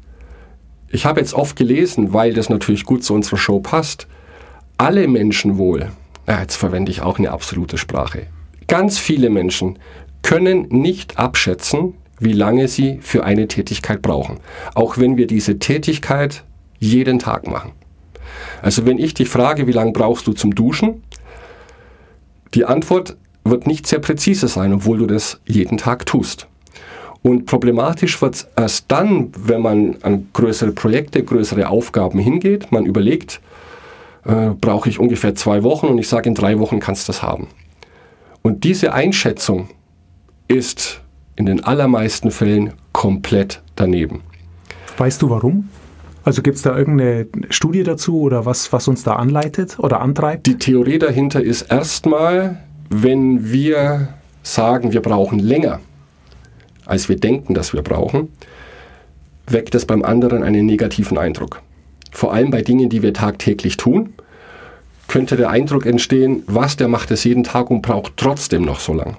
[0.89, 4.07] ich habe jetzt oft gelesen, weil das natürlich gut zu unserer Show passt,
[4.77, 5.91] alle Menschen wohl,
[6.27, 8.27] ja, jetzt verwende ich auch eine absolute Sprache,
[8.67, 9.77] ganz viele Menschen
[10.23, 14.39] können nicht abschätzen, wie lange sie für eine Tätigkeit brauchen.
[14.73, 16.43] Auch wenn wir diese Tätigkeit
[16.79, 17.73] jeden Tag machen.
[18.61, 21.03] Also wenn ich dich frage, wie lange brauchst du zum Duschen,
[22.53, 26.47] die Antwort wird nicht sehr präzise sein, obwohl du das jeden Tag tust.
[27.21, 32.71] Und problematisch wird es erst dann, wenn man an größere Projekte, größere Aufgaben hingeht.
[32.71, 33.41] Man überlegt,
[34.25, 37.23] äh, brauche ich ungefähr zwei Wochen und ich sage, in drei Wochen kannst du das
[37.23, 37.47] haben.
[38.41, 39.69] Und diese Einschätzung
[40.47, 41.01] ist
[41.35, 44.21] in den allermeisten Fällen komplett daneben.
[44.97, 45.69] weißt du warum?
[46.25, 50.47] Also gibt es da irgendeine Studie dazu oder was, was uns da anleitet oder antreibt?
[50.47, 52.57] Die Theorie dahinter ist erstmal,
[52.89, 54.09] wenn wir
[54.41, 55.81] sagen, wir brauchen länger,
[56.83, 58.29] als wir denken, dass wir brauchen,
[59.45, 61.61] weckt es beim anderen einen negativen Eindruck.
[62.11, 64.15] Vor allem bei Dingen, die wir tagtäglich tun,
[65.07, 68.93] könnte der Eindruck entstehen, was, der macht es jeden Tag und braucht trotzdem noch so
[68.93, 69.17] lang.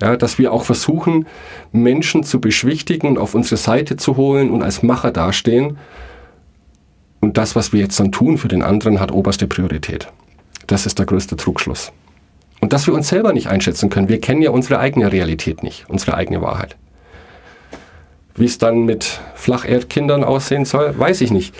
[0.00, 1.26] Ja, dass wir auch versuchen,
[1.72, 5.78] Menschen zu beschwichtigen und auf unsere Seite zu holen und als Macher dastehen.
[7.20, 10.08] Und das, was wir jetzt dann tun für den anderen, hat oberste Priorität.
[10.66, 11.92] Das ist der größte Trugschluss.
[12.60, 14.08] Und dass wir uns selber nicht einschätzen können.
[14.08, 16.76] Wir kennen ja unsere eigene Realität nicht, unsere eigene Wahrheit.
[18.34, 21.54] Wie es dann mit Flacherdkindern aussehen soll, weiß ich nicht.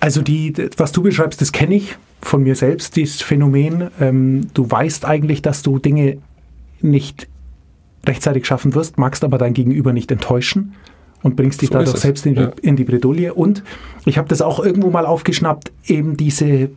[0.00, 3.90] Also die, was du beschreibst, das kenne ich von mir selbst, dieses Phänomen.
[4.00, 6.18] Ähm, du weißt eigentlich, dass du Dinge
[6.80, 7.28] nicht
[8.06, 10.74] rechtzeitig schaffen wirst, magst aber dein Gegenüber nicht enttäuschen.
[11.24, 12.52] Und bringst dich So dadurch selbst in die, ja.
[12.62, 13.32] in die Bredouille.
[13.32, 13.64] Und
[14.04, 16.70] ich habe das auch irgendwo mal aufgeschnappt, eben diese,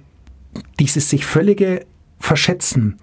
[0.80, 1.86] dieses sich völlige
[2.18, 2.98] Verschätzen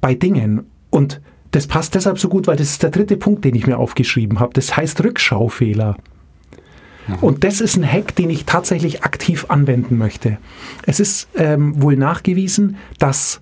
[0.00, 0.62] bei Dingen.
[0.88, 1.20] Und
[1.50, 4.38] das passt deshalb so gut, weil das ist der dritte Punkt, den ich mir aufgeschrieben
[4.38, 4.52] habe.
[4.54, 5.96] Das heißt Rückschaufehler.
[7.20, 10.38] Und das ist ein Hack, den ich tatsächlich aktiv anwenden möchte.
[10.86, 13.40] Es ist ähm, wohl nachgewiesen, dass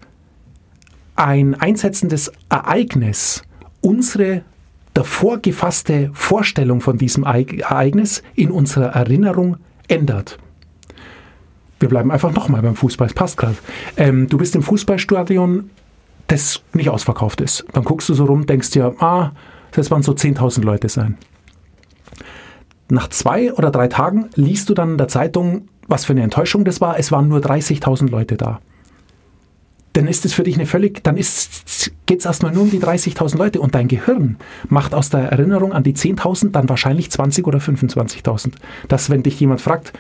[1.15, 3.43] ein einsetzendes Ereignis
[3.83, 4.43] unsere
[4.95, 9.57] davor gefasste Vorstellung von diesem Ereig- Ereignis in unserer Erinnerung
[9.89, 10.39] ändert.
[11.79, 13.57] Wir bleiben einfach nochmal beim Fußball, es passt gerade.
[13.97, 15.71] Ähm, du bist im Fußballstadion,
[16.27, 17.65] das nicht ausverkauft ist.
[17.73, 19.33] Dann guckst du so rum, denkst dir, ah,
[19.73, 21.17] das waren so 10.000 Leute sein.
[22.91, 26.65] Nach zwei oder drei Tagen liest du dann in der Zeitung, was für eine Enttäuschung
[26.65, 26.99] das war.
[26.99, 28.61] Es waren nur 30.000 Leute da.
[29.93, 33.37] Dann ist es für dich eine völlig, dann geht es erstmal nur um die 30.000
[33.37, 34.37] Leute und dein Gehirn
[34.69, 38.53] macht aus der Erinnerung an die 10.000 dann wahrscheinlich 20 oder 25.000.
[38.87, 39.93] Dass, wenn dich jemand fragt,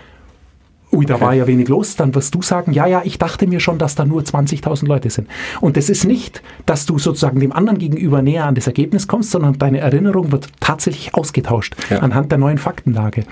[0.92, 3.60] ui, da war ja wenig los, dann wirst du sagen, ja, ja, ich dachte mir
[3.60, 5.28] schon, dass da nur 20.000 Leute sind.
[5.60, 9.30] Und das ist nicht, dass du sozusagen dem anderen gegenüber näher an das Ergebnis kommst,
[9.30, 11.98] sondern deine Erinnerung wird tatsächlich ausgetauscht Ja.
[11.98, 13.24] anhand der neuen Faktenlage.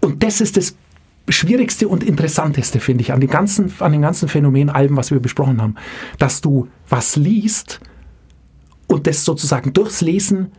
[0.00, 0.76] Und das ist das
[1.28, 5.20] Schwierigste und Interessanteste, finde ich, an dem ganzen, an dem ganzen Phänomen allem, was wir
[5.20, 5.74] besprochen haben.
[6.18, 7.80] Dass du was liest
[8.86, 10.52] und das sozusagen durchs Lesen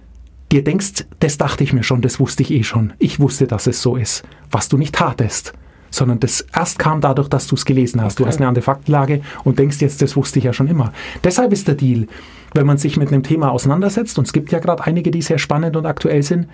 [0.51, 2.93] dir denkst, das dachte ich mir schon, das wusste ich eh schon.
[2.99, 4.23] Ich wusste, dass es so ist.
[4.49, 5.53] Was du nicht tatest.
[5.91, 8.19] Sondern das erst kam dadurch, dass du es gelesen hast.
[8.19, 8.29] Du Okay.
[8.29, 10.91] hast eine andere Faktenlage und denkst jetzt, das wusste ich ja schon immer.
[11.23, 12.07] Deshalb ist der Deal,
[12.53, 15.39] wenn man sich mit einem Thema auseinandersetzt, und es gibt ja gerade einige, die sehr
[15.39, 16.47] spannend und aktuell sind,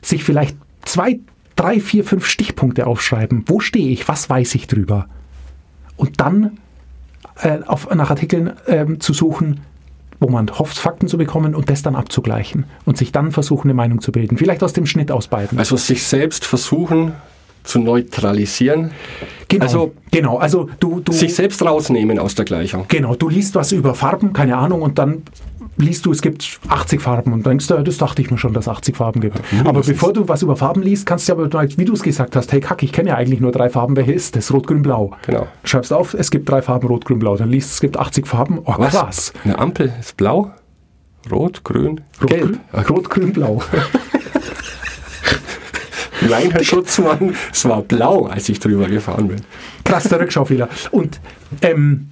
[0.00, 1.20] sich vielleicht zwei,
[1.62, 3.44] drei, vier, fünf Stichpunkte aufschreiben.
[3.46, 4.08] Wo stehe ich?
[4.08, 5.06] Was weiß ich drüber?
[5.96, 6.58] Und dann
[7.40, 9.60] äh, auf, nach Artikeln ähm, zu suchen,
[10.18, 13.74] wo man hofft, Fakten zu bekommen und das dann abzugleichen und sich dann versuchen, eine
[13.74, 14.38] Meinung zu bilden.
[14.38, 15.58] Vielleicht aus dem Schnitt aus beiden.
[15.58, 17.12] Also sich selbst versuchen
[17.64, 18.90] zu neutralisieren,
[19.46, 20.38] genau, also- genau.
[20.38, 22.86] Also du, du, sich selbst rausnehmen aus der Gleichung.
[22.88, 25.22] genau, du liest was über Farben, keine Ahnung, und dann
[25.82, 28.64] liest du, es gibt 80 Farben und denkst, du, das dachte ich mir schon, dass
[28.66, 29.40] es 80 Farben gibt.
[29.64, 32.52] Aber bevor du was über Farben liest, kannst du aber, wie du es gesagt hast,
[32.52, 34.52] hey Kack, ich kenne ja eigentlich nur drei Farben, welche ist das?
[34.52, 35.12] Rot, Grün, Blau.
[35.26, 35.46] Genau.
[35.64, 37.36] Schreibst auf, es gibt drei Farben, Rot, Grün, Blau.
[37.36, 38.60] Dann liest es gibt 80 Farben.
[38.64, 38.92] Oh, Was?
[38.92, 39.32] krass.
[39.44, 40.50] Eine Ampel ist blau,
[41.30, 42.58] rot, grün, Rot, gelb.
[42.72, 43.62] Grün, Rot, Grün, Blau.
[46.28, 49.40] Nein, Herr Schutzmann, es war blau, als ich drüber gefahren bin.
[49.84, 50.68] Krass, der Rückschaufehler.
[50.92, 51.20] Und
[51.62, 52.11] ähm,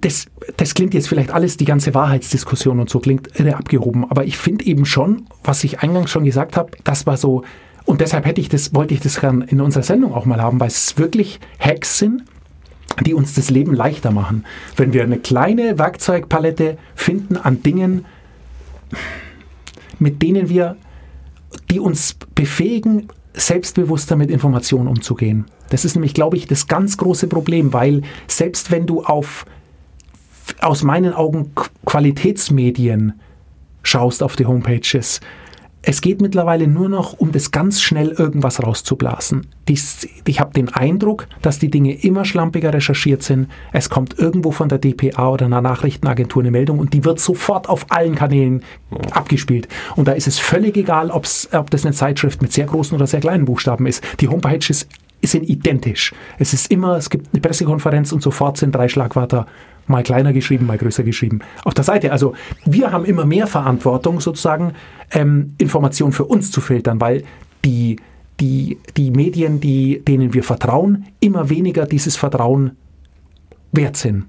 [0.00, 4.24] das, das klingt jetzt vielleicht alles, die ganze Wahrheitsdiskussion und so klingt irre abgehoben, aber
[4.24, 7.42] ich finde eben schon, was ich eingangs schon gesagt habe, das war so,
[7.84, 10.60] und deshalb hätte ich das, wollte ich das gern in unserer Sendung auch mal haben,
[10.60, 12.24] weil es wirklich Hacks sind,
[13.04, 14.44] die uns das Leben leichter machen.
[14.76, 18.04] Wenn wir eine kleine Werkzeugpalette finden an Dingen,
[19.98, 20.76] mit denen wir,
[21.70, 25.46] die uns befähigen, selbstbewusster mit Informationen umzugehen.
[25.70, 29.46] Das ist nämlich, glaube ich, das ganz große Problem, weil selbst wenn du auf
[30.60, 33.14] aus meinen Augen Qu- Qualitätsmedien
[33.82, 35.20] schaust auf die Homepages,
[35.82, 39.46] es geht mittlerweile nur noch um das ganz schnell irgendwas rauszublasen.
[39.66, 43.48] Dies, ich habe den Eindruck, dass die Dinge immer schlampiger recherchiert sind.
[43.72, 47.70] Es kommt irgendwo von der DPA oder einer Nachrichtenagentur eine Meldung und die wird sofort
[47.70, 48.62] auf allen Kanälen
[49.12, 49.68] abgespielt.
[49.96, 53.06] Und da ist es völlig egal, ob's, ob das eine Zeitschrift mit sehr großen oder
[53.06, 54.04] sehr kleinen Buchstaben ist.
[54.20, 54.86] Die Homepages
[55.22, 56.12] sind identisch.
[56.38, 59.46] Es ist immer, es gibt eine Pressekonferenz und sofort sind drei Schlagwörter
[59.90, 62.12] mal kleiner geschrieben, mal größer geschrieben auf der Seite.
[62.12, 64.72] Also wir haben immer mehr Verantwortung, sozusagen
[65.10, 67.24] ähm, Informationen für uns zu filtern, weil
[67.64, 67.96] die,
[68.40, 72.76] die, die Medien, die, denen wir vertrauen, immer weniger dieses Vertrauen
[73.72, 74.24] wert sind.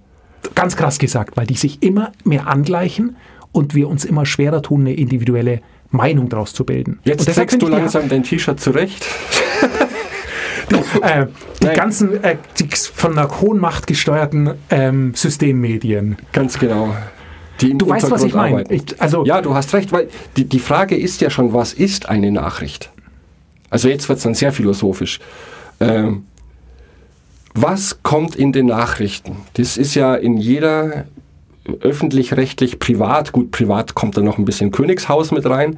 [0.56, 3.16] Ganz krass gesagt, weil die sich immer mehr angleichen
[3.52, 7.00] und wir uns immer schwerer tun, eine individuelle Meinung daraus zu bilden.
[7.04, 9.06] Jetzt trägst du langsam dein T-Shirt zurecht.
[11.02, 11.28] äh,
[11.62, 11.76] die Nein.
[11.76, 16.18] ganzen äh, die von der hohen Macht gesteuerten ähm, Systemmedien.
[16.32, 16.96] Ganz genau.
[17.60, 18.64] Die Du weißt, was ich meine.
[18.98, 22.32] also- ja, du hast recht, weil die, die Frage ist ja schon, was ist eine
[22.32, 22.90] Nachricht?
[23.70, 25.20] Also jetzt wird es dann sehr philosophisch.
[25.80, 26.26] Ähm,
[27.54, 29.38] was kommt in den Nachrichten?
[29.54, 31.06] Das ist ja in jeder
[31.82, 35.78] öffentlich-rechtlich privat, gut, privat kommt da noch ein bisschen Königshaus mit rein,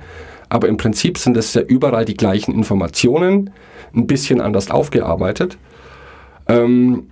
[0.49, 3.49] aber im Prinzip sind das ja überall die gleichen Informationen,
[3.95, 5.57] ein bisschen anders aufgearbeitet.
[6.47, 7.09] Ähm,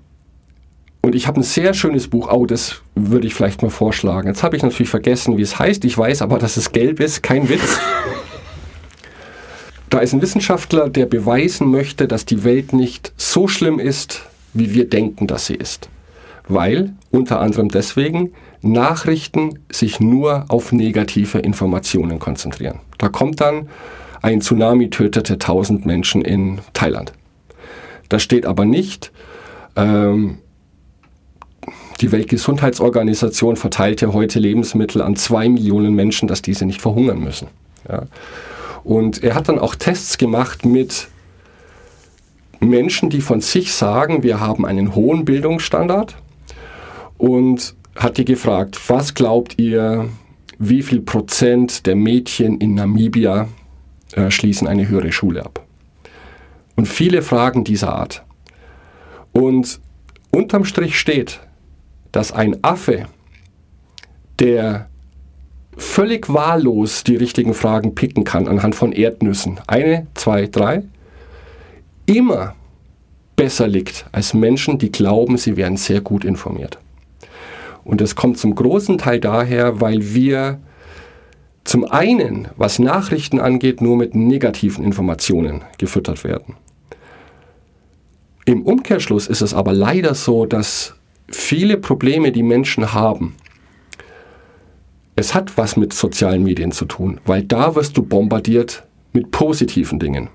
[1.02, 4.28] und ich habe ein sehr schönes Buch, oh, das würde ich vielleicht mal vorschlagen.
[4.28, 5.84] Jetzt habe ich natürlich vergessen, wie es heißt.
[5.84, 7.80] Ich weiß aber, dass es gelb ist, kein Witz.
[9.90, 14.22] da ist ein Wissenschaftler, der beweisen möchte, dass die Welt nicht so schlimm ist,
[14.54, 15.90] wie wir denken, dass sie ist.
[16.48, 22.80] Weil unter anderem deswegen, Nachrichten sich nur auf negative Informationen konzentrieren.
[23.00, 23.70] Da kommt dann,
[24.22, 27.14] ein Tsunami tötete 1000 Menschen in Thailand.
[28.10, 29.12] Da steht aber nicht,
[29.76, 30.38] ähm,
[32.02, 37.48] die Weltgesundheitsorganisation verteilt ja heute Lebensmittel an zwei Millionen Menschen, dass diese nicht verhungern müssen.
[37.88, 38.08] Ja.
[38.84, 41.08] Und er hat dann auch Tests gemacht mit
[42.60, 46.16] Menschen, die von sich sagen, wir haben einen hohen Bildungsstandard
[47.18, 50.10] und hat die gefragt, was glaubt ihr,
[50.58, 53.48] wie viel Prozent der Mädchen in Namibia
[54.30, 55.66] schließen eine höhere Schule ab?
[56.76, 58.24] Und viele Fragen dieser Art.
[59.34, 59.80] Und
[60.32, 61.40] unterm Strich steht,
[62.12, 63.06] dass ein Affe,
[64.40, 64.90] der
[65.78, 70.84] völlig wahllos die richtigen Fragen picken kann anhand von Erdnüssen, eine, zwei, drei,
[72.06, 72.56] immer
[73.36, 76.78] besser liegt als Menschen, die glauben, sie wären sehr gut informiert.
[77.84, 80.60] Und das kommt zum großen Teil daher, weil wir
[81.64, 86.56] zum einen, was Nachrichten angeht, nur mit negativen Informationen gefüttert werden.
[88.46, 90.96] Im Umkehrschluss ist es aber leider so, dass
[91.30, 93.36] viele Probleme, die Menschen haben,
[95.16, 100.00] es hat was mit sozialen Medien zu tun, weil da wirst du bombardiert mit positiven
[100.00, 100.30] Dingen.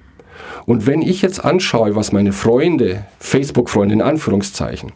[0.67, 4.93] Und wenn ich jetzt anschaue, was meine Freunde, Facebook-Freunde in Anführungszeichen,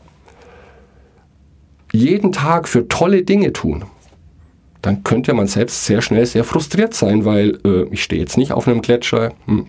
[1.92, 3.84] jeden Tag für tolle Dinge tun,
[4.82, 8.52] dann könnte man selbst sehr schnell sehr frustriert sein, weil äh, ich stehe jetzt nicht
[8.52, 9.32] auf einem Gletscher.
[9.46, 9.66] Hm.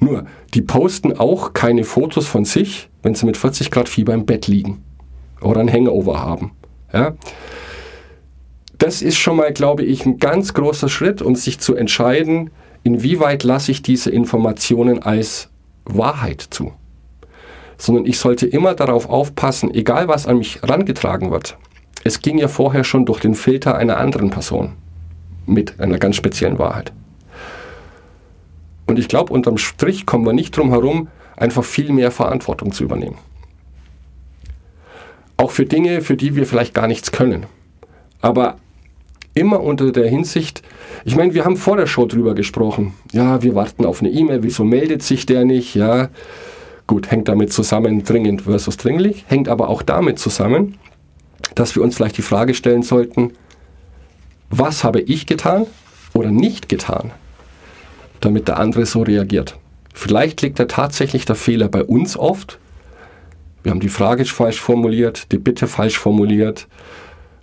[0.00, 4.26] Nur, die posten auch keine Fotos von sich, wenn sie mit 40 Grad Fieber im
[4.26, 4.82] Bett liegen
[5.40, 6.52] oder ein Hangover haben.
[6.92, 7.14] Ja?
[8.78, 12.50] Das ist schon mal, glaube ich, ein ganz großer Schritt, um sich zu entscheiden,
[12.84, 15.48] inwieweit lasse ich diese Informationen als
[15.84, 16.72] Wahrheit zu.
[17.76, 21.56] Sondern ich sollte immer darauf aufpassen, egal was an mich herangetragen wird.
[22.04, 24.72] Es ging ja vorher schon durch den Filter einer anderen Person
[25.46, 26.92] mit einer ganz speziellen Wahrheit.
[28.86, 32.84] Und ich glaube, unterm Strich kommen wir nicht drum herum, einfach viel mehr Verantwortung zu
[32.84, 33.18] übernehmen.
[35.36, 37.46] Auch für Dinge, für die wir vielleicht gar nichts können.
[38.20, 38.56] Aber
[39.34, 40.62] immer unter der Hinsicht,
[41.04, 42.94] ich meine, wir haben vor der Show drüber gesprochen.
[43.12, 45.74] Ja, wir warten auf eine E-Mail, wieso meldet sich der nicht?
[45.74, 46.08] Ja,
[46.86, 50.76] gut, hängt damit zusammen, dringend versus dringlich, hängt aber auch damit zusammen,
[51.58, 53.32] dass wir uns vielleicht die Frage stellen sollten,
[54.48, 55.66] was habe ich getan
[56.14, 57.10] oder nicht getan,
[58.20, 59.58] damit der andere so reagiert.
[59.92, 62.60] Vielleicht liegt da tatsächlich der Fehler bei uns oft.
[63.64, 66.68] Wir haben die Frage falsch formuliert, die Bitte falsch formuliert,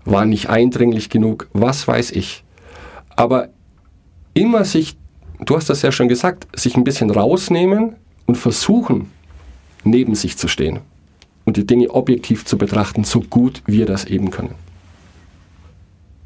[0.05, 2.45] war nicht eindringlich genug, was weiß ich.
[3.17, 3.49] Aber
[4.33, 4.95] immer sich,
[5.41, 7.97] du hast das ja schon gesagt, sich ein bisschen rausnehmen
[8.27, 9.11] und versuchen,
[9.83, 10.79] neben sich zu stehen
[11.45, 14.55] und die Dinge objektiv zu betrachten, so gut wir das eben können.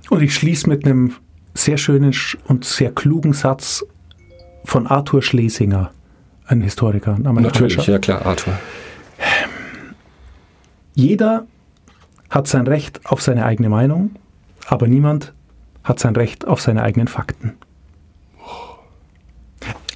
[0.10, 1.14] Und ich schließe mit einem
[1.54, 3.86] sehr schönen und sehr klugen Satz
[4.64, 5.92] von Arthur Schlesinger,
[6.48, 7.18] ein Historiker.
[7.20, 8.54] Natürlich, ja klar, Arthur.
[10.96, 11.46] Jeder
[12.30, 14.16] hat sein Recht auf seine eigene Meinung,
[14.68, 15.34] aber niemand
[15.84, 17.54] hat sein Recht auf seine eigenen Fakten.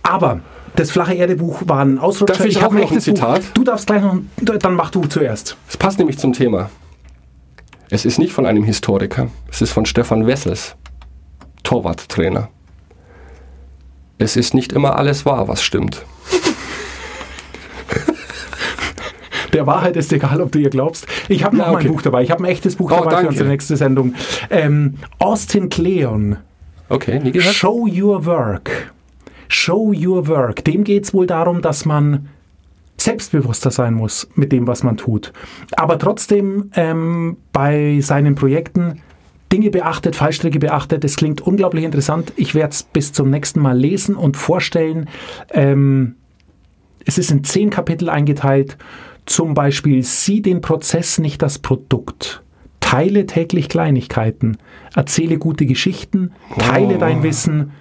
[0.02, 0.42] Aber
[0.76, 2.34] das flache Erdebuch war ein Ausrutscher.
[2.34, 3.42] Darf ich, ich habe noch ein Zitat?
[3.42, 3.54] Buch.
[3.54, 5.56] Du darfst gleich noch, dann mach du zuerst.
[5.68, 6.70] Es passt nämlich zum Thema.
[7.90, 10.76] Es ist nicht von einem Historiker, es ist von Stefan Wessels,
[11.64, 12.50] Torwarttrainer.
[14.18, 16.04] Es ist nicht immer alles wahr, was stimmt.
[19.54, 21.06] Der Wahrheit ist egal, ob du ihr glaubst.
[21.30, 21.84] Ich habe noch okay.
[21.84, 22.24] mein Buch dabei.
[22.24, 23.26] Ich habe ein echtes Buch oh, dabei danke.
[23.26, 24.16] für unsere nächste Sendung.
[24.50, 26.38] Ähm, Austin Kleon.
[26.90, 27.54] Okay, nie gehört.
[27.54, 28.83] Show Your Work.
[29.48, 30.64] Show Your Work.
[30.66, 32.30] Dem geht es wohl darum, dass man
[32.98, 35.34] selbstbewusster sein muss mit dem, was man tut.
[35.76, 39.02] Aber trotzdem ähm, bei seinen Projekten
[39.52, 41.04] Dinge beachtet, Fallstricke beachtet.
[41.04, 42.34] Es klingt unglaublich interessant.
[42.38, 45.10] Ich werde es bis zum nächsten Mal lesen und vorstellen.
[45.52, 46.16] Ähm,
[47.06, 48.78] es ist in zehn Kapitel eingeteilt.
[49.26, 52.42] Zum Beispiel sieh den Prozess, nicht das Produkt.
[52.80, 54.58] Teile täglich Kleinigkeiten.
[54.96, 56.32] Erzähle gute Geschichten.
[56.58, 57.00] Teile oh.
[57.00, 57.74] dein Wissen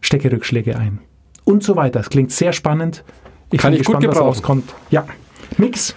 [0.00, 0.98] stecke Rückschläge ein.
[1.44, 2.00] Und so weiter.
[2.00, 3.04] Das klingt sehr spannend.
[3.50, 4.28] Ich Kann ich gespannt, gut gebrauchen.
[4.28, 4.74] was rauskommt.
[4.90, 5.04] Ja.
[5.58, 5.94] Mix.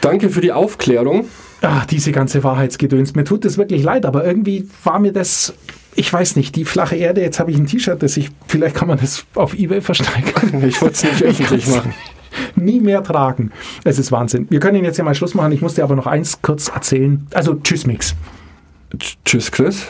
[0.00, 1.26] Danke für die Aufklärung.
[1.60, 3.14] Ach, diese ganze Wahrheitsgedöns.
[3.14, 5.54] Mir tut es wirklich leid, aber irgendwie war mir das,
[5.96, 7.20] ich weiß nicht, die flache Erde.
[7.20, 10.62] Jetzt habe ich ein T-Shirt, das ich, vielleicht kann man das auf Ebay versteigern.
[10.68, 11.94] Ich wollte es nicht öffentlich machen.
[12.54, 13.50] Nie mehr tragen.
[13.82, 14.46] Es ist Wahnsinn.
[14.50, 15.50] Wir können jetzt ja mal Schluss machen.
[15.50, 17.26] Ich muss dir aber noch eins kurz erzählen.
[17.34, 18.14] Also, tschüss, Mix.
[19.24, 19.86] Tschüss, Chris.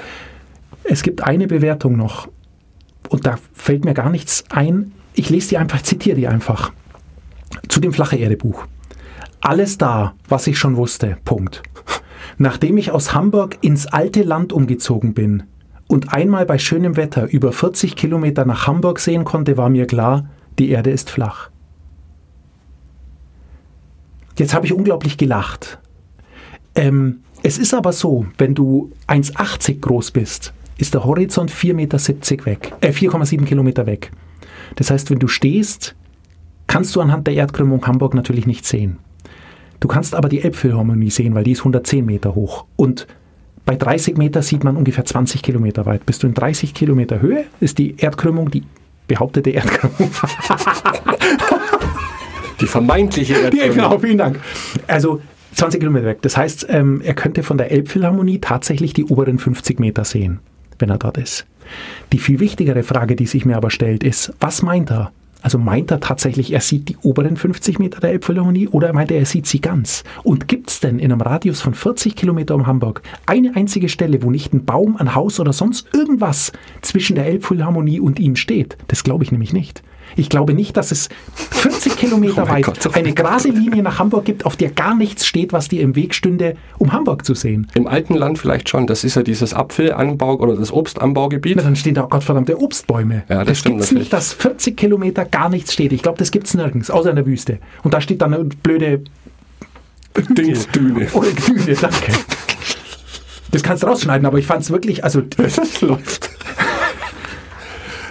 [0.85, 2.29] Es gibt eine Bewertung noch
[3.09, 4.93] und da fällt mir gar nichts ein.
[5.15, 6.73] Ich lese die einfach, zitiere die einfach.
[7.69, 8.67] Zu dem Flache Erde Buch.
[9.41, 11.17] Alles da, was ich schon wusste.
[11.25, 11.63] Punkt.
[12.39, 15.45] Nachdem ich aus Hamburg ins alte Land umgezogen bin
[15.87, 20.29] und einmal bei schönem Wetter über 40 Kilometer nach Hamburg sehen konnte, war mir klar,
[20.59, 21.51] die Erde ist flach.
[24.37, 25.79] Jetzt habe ich unglaublich gelacht.
[26.75, 31.99] Ähm, es ist aber so, wenn du 1,80 groß bist, ist der Horizont 4,70 Meter
[32.47, 34.11] weg, äh, 4,7 Kilometer weg.
[34.77, 35.95] Das heißt, wenn du stehst,
[36.67, 38.99] kannst du anhand der Erdkrümmung Hamburg natürlich nicht sehen.
[39.81, 42.65] Du kannst aber die Elbphilharmonie sehen, weil die ist 110 Meter hoch.
[42.77, 43.07] Und
[43.65, 46.07] bei 30 Meter sieht man ungefähr 20 Kilometer weit.
[46.07, 48.65] Bist du in 30 Kilometer Höhe, ist die Erdkrümmung, die
[49.07, 50.11] behauptete Erdkrümmung.
[52.61, 53.75] Die vermeintliche Ja, Erdkrümmung.
[53.75, 54.41] genau, vielen Dank.
[54.87, 55.21] Also
[55.55, 56.19] 20 Kilometer weg.
[56.23, 60.41] Das heißt, ähm, er könnte von der Elbphilharmonie tatsächlich die oberen 50 Meter sehen,
[60.79, 61.47] wenn er dort ist.
[62.13, 65.13] Die viel wichtigere Frage, die sich mir aber stellt, ist, was meint er?
[65.41, 69.19] Also meint er tatsächlich, er sieht die oberen 50 Meter der Elbphilharmonie oder meint er,
[69.19, 70.03] er sieht sie ganz?
[70.25, 74.23] Und gibt es denn in einem Radius von 40 Kilometer um Hamburg eine einzige Stelle,
[74.23, 76.53] wo nicht ein Baum, ein Haus oder sonst irgendwas
[76.83, 78.77] zwischen der Elbphilharmonie und ihm steht?
[78.89, 79.83] Das glaube ich nämlich nicht.
[80.17, 83.27] Ich glaube nicht, dass es 40 Kilometer Oh weit Gott, oh eine mein Gott.
[83.27, 86.57] gerade Linie nach Hamburg gibt, auf der gar nichts steht, was dir im Weg stünde,
[86.79, 87.67] um Hamburg zu sehen.
[87.75, 88.87] Im alten Land vielleicht schon.
[88.87, 91.57] Das ist ja dieses Apfelanbau oder das Obstanbaugebiet.
[91.57, 93.25] Na, dann stehen da auch Gottverdammte Obstbäume.
[93.29, 94.05] Ja, das stimmt gibt's natürlich.
[94.05, 95.93] nicht, dass 40 Kilometer gar nichts steht.
[95.93, 97.59] Ich glaube, das gibt es nirgends, außer in der Wüste.
[97.83, 99.03] Und da steht dann eine blöde
[100.31, 101.09] Dingsdüne.
[101.13, 102.13] oder Düne, danke.
[103.51, 106.31] Das kannst du rausschneiden, aber ich fand es wirklich, also Das läuft.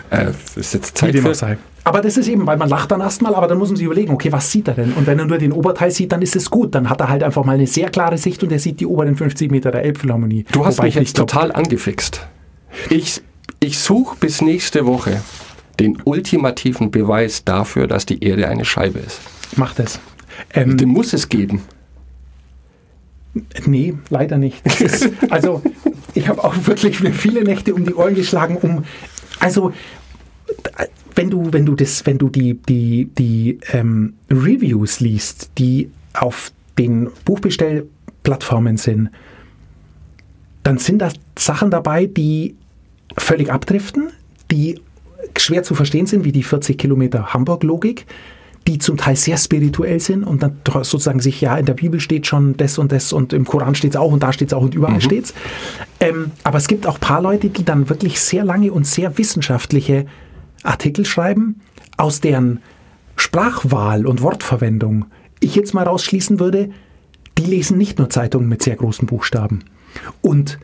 [0.10, 1.58] Äh, das ist jetzt Zeit für, sei.
[1.84, 4.12] Aber das ist eben, weil man lacht dann erstmal, aber dann muss man sich überlegen,
[4.14, 4.92] okay, was sieht er denn?
[4.94, 6.76] Und wenn er nur den Oberteil sieht, dann ist es gut.
[6.76, 9.16] Dann hat er halt einfach mal eine sehr klare Sicht und er sieht die oberen
[9.16, 10.46] 50 Meter der Elbphilharmonie.
[10.52, 12.28] Du hast Wobei mich ich jetzt glaub- total angefixt.
[12.90, 13.22] Ich,
[13.62, 15.22] ich suche bis nächste Woche
[15.80, 19.22] den ultimativen Beweis dafür, dass die Erde eine Scheibe ist.
[19.56, 20.00] Mach das.
[20.54, 21.62] Ähm, Den muss es geben.
[23.66, 24.66] Nee, leider nicht.
[24.82, 25.62] Ist, also,
[26.16, 28.84] ich habe auch wirklich mir viele Nächte um die Ohren geschlagen, um.
[29.40, 29.74] Also,
[31.16, 36.52] wenn du, wenn du das, wenn du die, die, die ähm, Reviews liest, die auf
[36.78, 39.10] den Buchbestellplattformen sind,
[40.64, 42.56] dann sind da Sachen dabei, die
[43.18, 44.12] völlig abdriften,
[44.52, 44.80] die
[45.38, 48.06] schwer zu verstehen sind, wie die 40 Kilometer Hamburg-Logik,
[48.68, 52.28] die zum Teil sehr spirituell sind und dann sozusagen sich, ja, in der Bibel steht
[52.28, 54.62] schon das und das und im Koran steht es auch und da steht es auch
[54.62, 55.34] und überall steht's.
[56.00, 59.18] Ähm, aber es gibt auch ein paar Leute, die dann wirklich sehr lange und sehr
[59.18, 60.06] wissenschaftliche
[60.64, 61.62] Artikel schreiben,
[61.96, 62.60] aus deren
[63.16, 65.06] Sprachwahl und Wortverwendung
[65.40, 66.70] ich jetzt mal rausschließen würde,
[67.38, 69.64] die lesen nicht nur Zeitungen mit sehr großen Buchstaben.
[70.22, 70.60] Und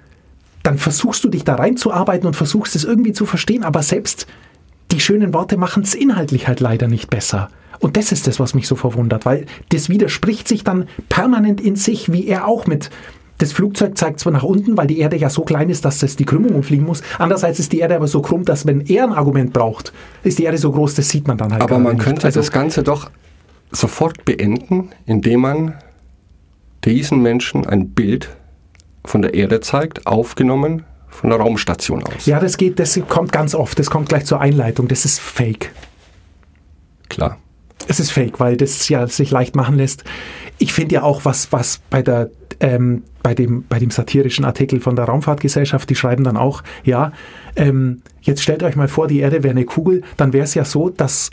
[0.63, 4.27] dann versuchst du dich da reinzuarbeiten und versuchst es irgendwie zu verstehen, aber selbst
[4.91, 7.49] die schönen Worte machen es inhaltlich halt leider nicht besser.
[7.79, 11.75] Und das ist das, was mich so verwundert, weil das widerspricht sich dann permanent in
[11.75, 12.89] sich, wie er auch mit.
[13.39, 16.15] Das Flugzeug zeigt zwar nach unten, weil die Erde ja so klein ist, dass das
[16.15, 17.01] die Krümmung umfliegen muss.
[17.17, 19.91] Andererseits ist die Erde aber so krumm, dass wenn er ein Argument braucht,
[20.23, 22.05] ist die Erde so groß, das sieht man dann halt Aber man nicht.
[22.05, 23.09] könnte Also, das Ganze doch
[23.71, 25.73] sofort beenden, indem man
[26.85, 28.29] diesen Menschen ein Bild
[29.03, 32.25] von der Erde zeigt, aufgenommen von der Raumstation aus.
[32.25, 33.77] Ja, das geht, das kommt ganz oft.
[33.79, 34.87] Das kommt gleich zur Einleitung.
[34.87, 35.71] Das ist fake.
[37.09, 37.37] Klar.
[37.87, 40.03] Es ist fake, weil das ja sich leicht machen lässt.
[40.57, 42.29] Ich finde ja auch, was, was bei der
[42.59, 47.13] ähm, bei dem, bei dem satirischen Artikel von der Raumfahrtgesellschaft, die schreiben dann auch, ja,
[47.55, 50.65] ähm, jetzt stellt euch mal vor, die Erde wäre eine Kugel, dann wäre es ja
[50.65, 51.29] so, dass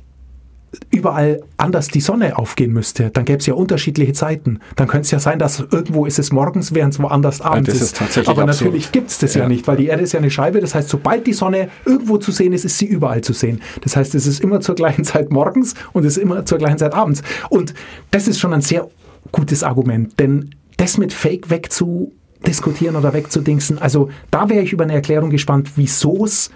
[0.91, 3.11] überall anders die Sonne aufgehen müsste.
[3.11, 4.61] Dann gäbe es ja unterschiedliche Zeiten.
[4.77, 7.81] Dann könnte es ja sein, dass irgendwo ist es morgens, während es woanders abends das
[7.81, 8.01] ist.
[8.01, 8.47] ist Aber absurd.
[8.47, 9.43] natürlich gibt es das ja.
[9.43, 9.49] Ja.
[9.49, 10.61] nicht, weil die Erde ist ja eine Scheibe.
[10.61, 13.61] Das heißt, sobald die Sonne irgendwo zu sehen ist, ist sie überall zu sehen.
[13.81, 16.79] Das heißt, es ist immer zur gleichen Zeit morgens und es ist immer zur gleichen
[16.79, 17.23] Zeit abends.
[17.49, 17.75] Und
[18.13, 18.89] das ist schon ein sehr
[19.33, 24.95] gutes Argument, denn das mit Fake wegzudiskutieren oder wegzudingsen, also da wäre ich über eine
[24.95, 26.51] Erklärung gespannt, wieso es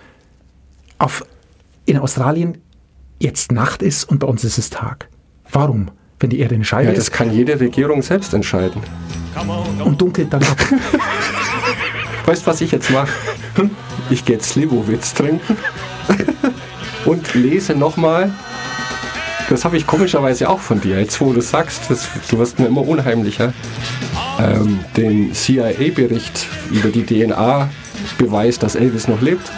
[0.98, 1.26] auf,
[1.84, 2.58] in Australien
[3.24, 5.08] jetzt Nacht ist und bei uns ist es Tag.
[5.50, 5.90] Warum?
[6.20, 8.82] Wenn die Erde eine Scheibe Ja, das ist kann jede Regierung selbst entscheiden.
[9.84, 10.56] und dunkelt dann ab.
[12.26, 13.08] Weißt du, was ich jetzt mache?
[14.10, 15.56] Ich gehe jetzt Slivovitz trinken
[17.04, 18.30] und lese nochmal.
[19.48, 20.98] Das habe ich komischerweise auch von dir.
[21.00, 23.52] Jetzt, wo du sagst, das, du wirst mir immer unheimlicher.
[24.40, 27.68] Ähm, den CIA-Bericht über die DNA
[28.16, 29.50] beweist, dass Elvis noch lebt.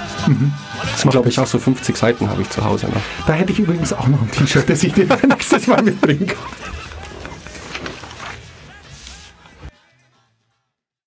[0.83, 3.01] Das sind, glaube ich, auch so 50 Seiten habe ich zu Hause noch.
[3.27, 6.37] Da hätte ich übrigens auch noch ein T-Shirt, das ich dir nächstes Mal mitbringen kann.